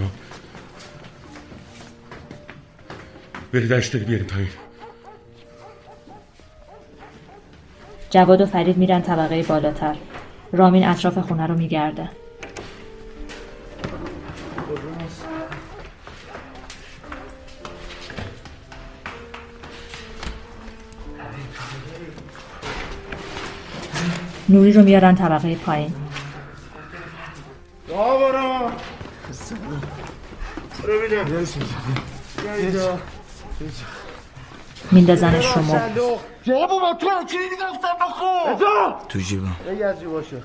بری 3.54 3.68
درش 3.68 3.88
داری 3.88 4.06
بیاری 4.06 4.24
پایین. 4.24 4.50
جواد 8.10 8.42
و 8.42 8.46
فرید 8.46 8.78
میرن 8.78 9.02
طبقه 9.02 9.44
بالاتر. 9.44 9.96
رامین 10.52 10.88
اطراف 10.88 11.18
خونه 11.18 11.48
رو 11.48 11.58
میگرده. 11.58 12.10
نوری 24.50 24.74
رو 24.74 24.84
میارن 24.84 25.16
طبقه 25.16 25.56
پایین. 25.56 25.94
یا 27.90 28.18
برو 28.18 28.72
برو 30.84 31.02
بیدم 31.02 33.00
مبل 34.92 35.18
یا 36.46 36.68
بابا 36.68 36.94
تو 36.94 37.08
چی 37.28 37.38
دیگه 37.38 37.66
صندوق 37.82 38.12
خو 38.12 39.08
تو 39.10 39.20
جیبم 39.20 39.56
از 39.86 40.00
جیباشو 40.00 40.38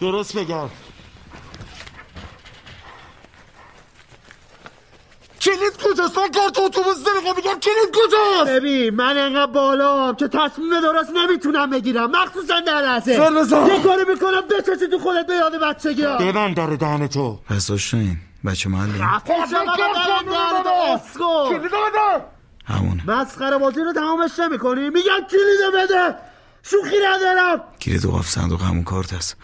درست 0.00 0.36
بگم. 0.36 0.68
کلید 5.40 5.76
کجاست؟ 5.84 6.18
من 6.18 6.30
کارت 6.30 6.58
اتوبوس 6.58 6.96
نمی‌خوام 7.08 7.36
میگم 7.36 7.60
کلید 7.60 7.94
کجاست؟ 7.94 8.50
ببین 8.50 8.94
من 8.94 9.18
انقدر 9.18 9.52
بالا 9.52 10.14
که 10.14 10.28
تصمیم 10.28 10.80
درست 10.80 11.10
نمی‌تونم 11.10 11.70
بگیرم. 11.70 12.10
مخصوصا 12.10 12.60
در 12.60 12.80
لحظه. 12.80 13.16
سر 13.16 13.30
بزن. 13.30 13.66
یه 13.66 13.82
کاری 13.82 14.04
می‌کنم 14.08 14.40
بچشی 14.40 14.88
تو 14.90 14.98
خودت 14.98 15.26
به 15.26 15.34
یاد 15.34 15.60
بچگی 15.60 16.04
ها 16.04 16.18
ببند 16.18 16.56
در 16.56 16.66
دهن 16.66 17.06
تو. 17.06 17.38
پس 17.50 17.70
بچه 18.44 18.70
کلید 21.48 21.62
بده 21.62 22.24
همونه. 22.64 23.10
مسخره 23.10 23.58
بازی 23.58 23.80
رو 23.80 23.92
تمامش 23.92 24.38
نمی 24.38 24.58
کنی 24.58 24.90
میگم 24.90 25.20
کلیدو 25.30 25.78
بده. 25.78 26.16
شوخی 26.62 26.96
ندارم. 27.06 27.60
گیره 27.80 28.00
گاف 28.00 28.28
صندوق 28.28 28.62
همون 28.62 28.84
کارت 28.84 29.12
هست 29.12 29.36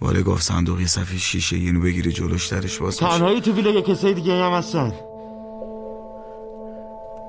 بالای 0.00 0.22
گاف 0.22 0.42
صندوق 0.42 0.80
یه 0.80 0.86
صفحه 0.86 1.18
شیشه 1.18 1.56
اینو 1.56 1.80
بگیری 1.80 2.12
جلوش 2.12 2.46
درش 2.46 2.78
باز 2.78 3.00
باشه. 3.00 3.18
تنهایی 3.18 3.40
تو 3.40 3.52
ویلا 3.52 3.70
یه 3.70 3.82
کسای 3.82 4.14
دیگه 4.14 4.32
هم 4.32 4.52
هستن. 4.52 4.92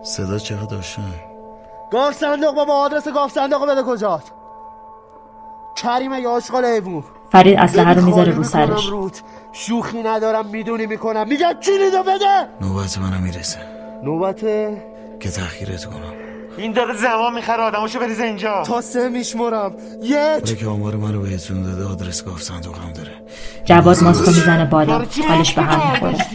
صدا 0.04 0.40
چقدر 0.40 0.66
داشتن؟ 0.66 1.14
گاف 1.92 2.14
صندوق 2.16 2.56
بابا 2.56 2.74
آدرس 2.74 3.08
گاف 3.08 3.32
صندوق 3.32 3.70
بده 3.70 3.84
کجاست؟ 3.84 4.34
کریم 5.76 6.14
یا 6.14 6.32
آشغال 6.32 6.66
حیوون 6.66 7.04
فرید 7.32 7.60
اسلحه 7.60 7.94
رو 7.94 8.06
می‌ذاره 8.06 8.32
رو 8.32 8.44
سرش. 8.44 8.86
روت. 8.86 9.22
شوخی 9.52 10.04
ندارم 10.04 10.46
می‌دونی 10.46 10.86
می‌کنم. 10.86 11.28
میگم 11.28 11.54
کلیدو 11.64 12.04
بده؟ 12.04 12.48
نوبت 12.62 12.98
منم 12.98 13.24
می‌رسه. 13.24 13.60
نوبته 14.04 14.84
که 15.20 15.30
تأخیرت 15.30 15.86
کنم. 15.86 16.14
این 16.58 16.72
داره 16.72 16.94
زمان 16.94 17.34
می‌خره 17.34 17.64
آدماشو 17.64 18.00
بریزه 18.00 18.24
اینجا. 18.24 18.64
تا 18.64 18.82
سه 18.82 19.10
میشمرم. 19.10 19.76
یک 20.02 20.60
که 20.60 20.68
آمار 20.68 20.96
منو 20.96 21.22
بهتون 21.22 21.64
داده 21.64 21.86
آدرس 21.86 22.26
گاف 22.26 22.42
صندوق 22.42 22.78
هم 22.78 22.94
داره. 22.94 23.12
جواد 23.66 24.04
ماسکو 24.04 24.32
می‌زنه 24.32 24.66
بالا. 24.66 25.06
حالش 25.28 25.54
به 25.54 25.62
هم 25.62 25.92
می‌خوره. 25.92 26.26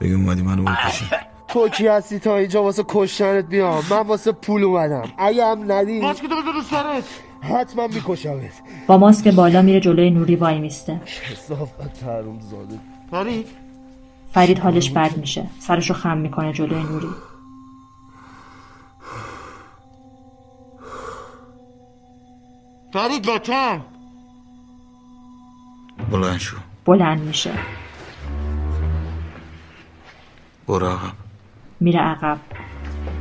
بگی 0.00 0.14
اومدی 0.14 0.42
منو 0.42 0.64
بکشی. 0.64 1.04
تو 1.48 1.68
کی 1.68 1.86
هستی 1.86 2.18
تا 2.18 2.36
اینجا 2.36 2.62
واسه 2.62 2.84
کشتنت 2.88 3.44
بیام؟ 3.44 3.82
من 3.90 4.00
واسه 4.00 4.32
پول 4.32 4.64
اومدم. 4.64 5.08
اگه 5.18 5.46
هم 5.46 5.72
ندی 5.72 6.00
ماسک 6.00 6.22
تو 6.22 6.28
بذار 6.28 6.54
رو 6.54 6.62
سرت. 6.62 7.04
حتما 7.40 7.86
میکشمت. 7.86 8.62
با 8.86 8.98
ماسک 8.98 9.28
بالا 9.28 9.62
میره 9.62 9.80
جلوی 9.80 10.10
نوری 10.10 10.36
وای 10.36 10.58
میسته. 10.58 11.00
کسافت 11.32 12.02
حروم 12.02 12.40
زاده 12.40 12.78
فرید؟ 13.10 13.46
فرید 14.32 14.58
حالش 14.58 14.90
بد 14.90 15.16
میشه. 15.16 15.46
سرشو 15.58 15.94
خم 15.94 16.18
می‌کنه 16.18 16.52
جلوی 16.52 16.82
نوری. 16.82 17.08
فرید 22.92 23.30
لطفا 23.30 23.80
بلند 26.10 26.38
شو. 26.38 26.56
بلند 26.84 27.20
میشه. 27.20 27.52
برو 30.66 30.86
عقب. 30.86 31.12
میره 31.80 32.00
عقب. 32.00 32.38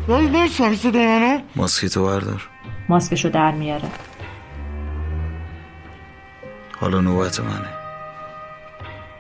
منو 0.08 0.58
ماسکی 1.56 1.90
تو 1.90 2.04
بردار. 2.04 2.50
ماسکشو 2.90 3.30
در 3.30 3.52
میاره. 3.52 3.90
حالا 6.80 7.02
نوبت 7.02 7.40
منه. 7.40 7.70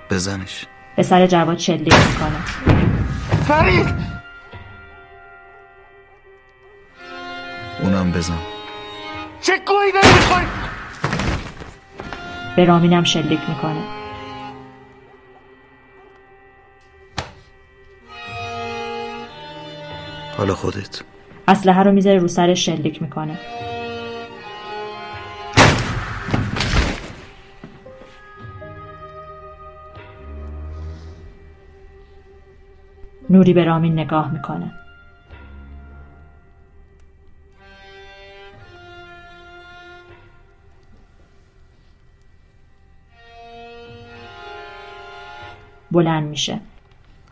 بزنش. 0.10 0.66
به 0.95 1.03
سر 1.03 1.28
جواد 1.28 1.57
شلیک 1.57 1.93
می‌کنه. 1.93 2.41
فرید 3.47 3.88
اونم 7.80 8.12
بزن. 8.12 8.38
چه 9.41 9.53
گویی 9.68 9.91
داری 9.91 10.14
می‌خوری 10.14 10.45
به 12.55 12.66
رامینم 12.66 13.03
شلیک 13.03 13.39
می‌کنه. 13.49 13.84
حالا 20.38 20.55
خودت. 20.55 21.01
اسلحه 21.47 21.84
رو 21.84 21.91
می‌ذاره 21.91 22.20
رو 22.20 22.28
سرش 22.28 22.66
شلیک 22.66 23.01
می‌کنه. 23.01 23.39
نوری 33.30 33.54
به 33.54 33.64
رامین 33.64 33.94
نگاه 34.00 34.32
می‌کنه. 34.32 34.72
بلند 45.92 46.28
میشه. 46.28 46.60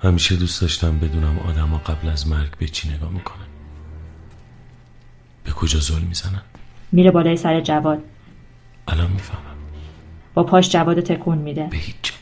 همیشه 0.04 0.36
دوست 0.36 0.62
داشتم 0.62 1.00
بدونم 1.00 1.40
آدما 1.40 1.78
قبل 1.78 2.10
از 2.10 2.28
مرگ 2.28 2.58
به 2.58 2.68
چی 2.68 2.90
نگاه 2.90 3.12
می‌کنن. 3.12 3.48
به 5.44 5.52
کجا 5.52 5.80
زل 5.80 6.02
می‌زنن؟ 6.02 6.42
میره 6.92 7.12
بالای 7.12 7.38
سر 7.38 7.62
جواد. 7.62 8.00
الان 8.88 9.12
می‌فهمم. 9.12 9.58
با 10.34 10.44
پاش 10.44 10.70
جواد 10.70 11.00
تکون 11.00 11.38
میده. 11.38 11.68
به 11.72 11.78
هیچ. 11.78 12.14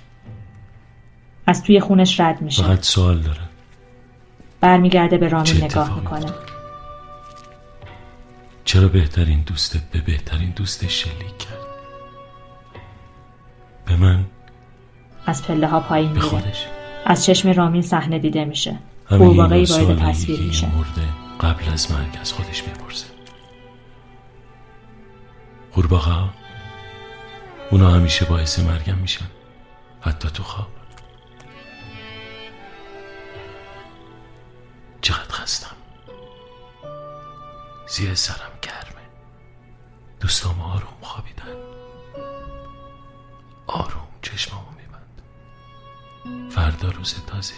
از 1.48 1.64
توی 1.64 1.80
خونش 1.80 2.20
رد 2.20 2.42
میشه. 2.42 2.64
فقط 2.64 2.84
سوال 2.84 3.20
داره 3.20 3.45
برمیگرده 4.66 5.18
به 5.18 5.28
رامین 5.28 5.64
نگاه 5.64 5.96
می‌کنه. 6.00 6.34
چرا 8.64 8.88
بهترین 8.88 9.42
دوستت 9.42 9.82
به 9.92 10.02
بهترین 10.02 10.50
دوستش 10.50 11.04
شلیک 11.04 11.38
کرد؟ 11.38 11.66
به 13.86 13.96
من؟ 13.96 14.26
از 15.26 15.44
پله 15.44 15.68
ها 15.68 15.80
پایین 15.80 16.10
میره. 16.12 16.22
خودش؟ 16.22 16.66
از 17.06 17.26
چشم 17.26 17.50
رامین 17.52 17.82
صحنه 17.82 18.20
دیده 18.20 18.46
میشه. 18.46 18.80
قورباغه‌ای 19.10 19.66
وارد 19.66 20.00
تصویر 20.00 20.40
میشه. 20.40 20.68
مرده 20.76 21.02
قبل 21.42 21.74
از 21.74 21.92
مرگ 21.92 22.18
از 22.22 22.34
خودش 22.34 22.64
می‌پرسه. 22.64 23.06
قورباغه 25.74 26.12
ها 26.12 26.30
اونا 27.72 27.90
همیشه 27.90 28.26
باعث 28.26 28.60
مرگم 28.60 28.98
میشن. 28.98 29.26
حتی 30.02 30.30
تو 30.30 30.44
خواب. 30.44 30.68
چقدر 35.06 35.32
خستم. 35.32 35.76
زیر 37.88 38.16
سرم 38.16 38.52
گرمه. 38.62 39.06
دوستام 40.20 40.62
آروم 40.62 40.98
خوابیدن. 41.02 41.44
آروم 43.68 44.08
چشمامو 44.22 44.68
میبند. 44.78 45.22
فردا 46.52 46.90
روز 46.90 47.16
تازه 47.28 47.54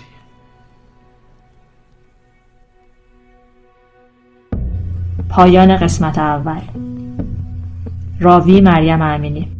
پایان 5.29 5.77
قسمت 5.77 6.17
اول. 6.17 6.61
راوی 8.19 8.61
مریم 8.61 9.01
امینی. 9.01 9.56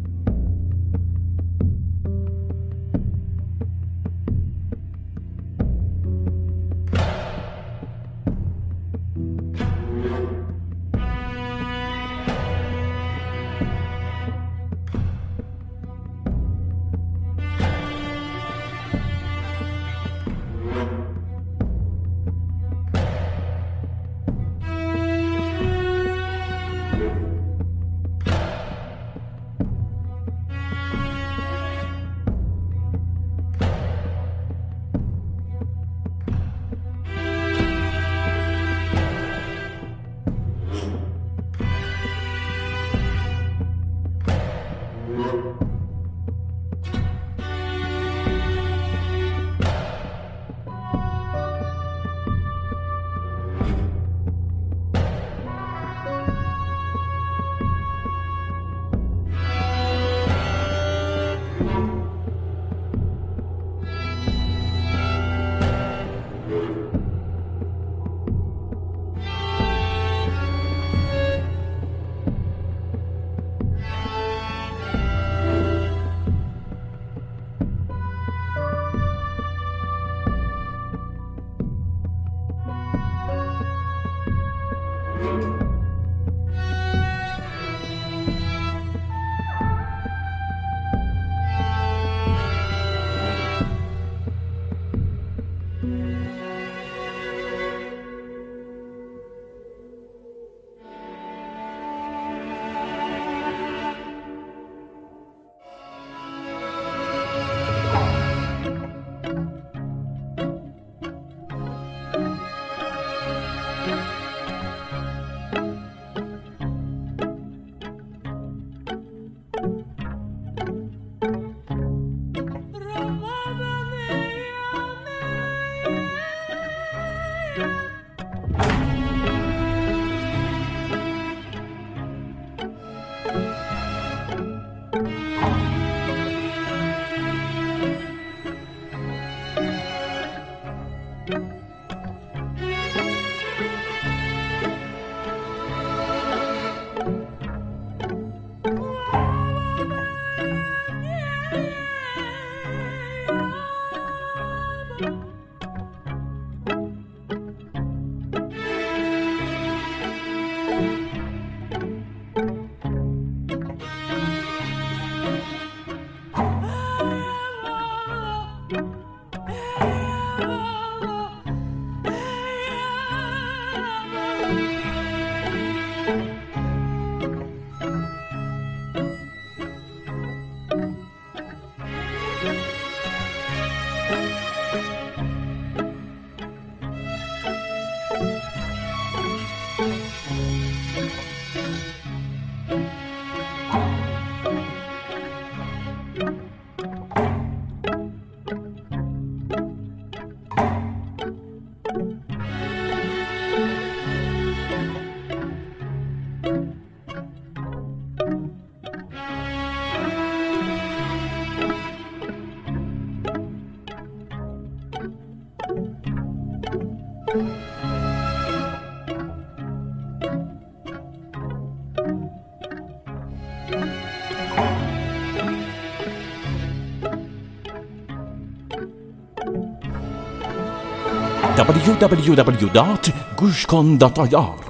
www.gushcon.ir 231.88 234.67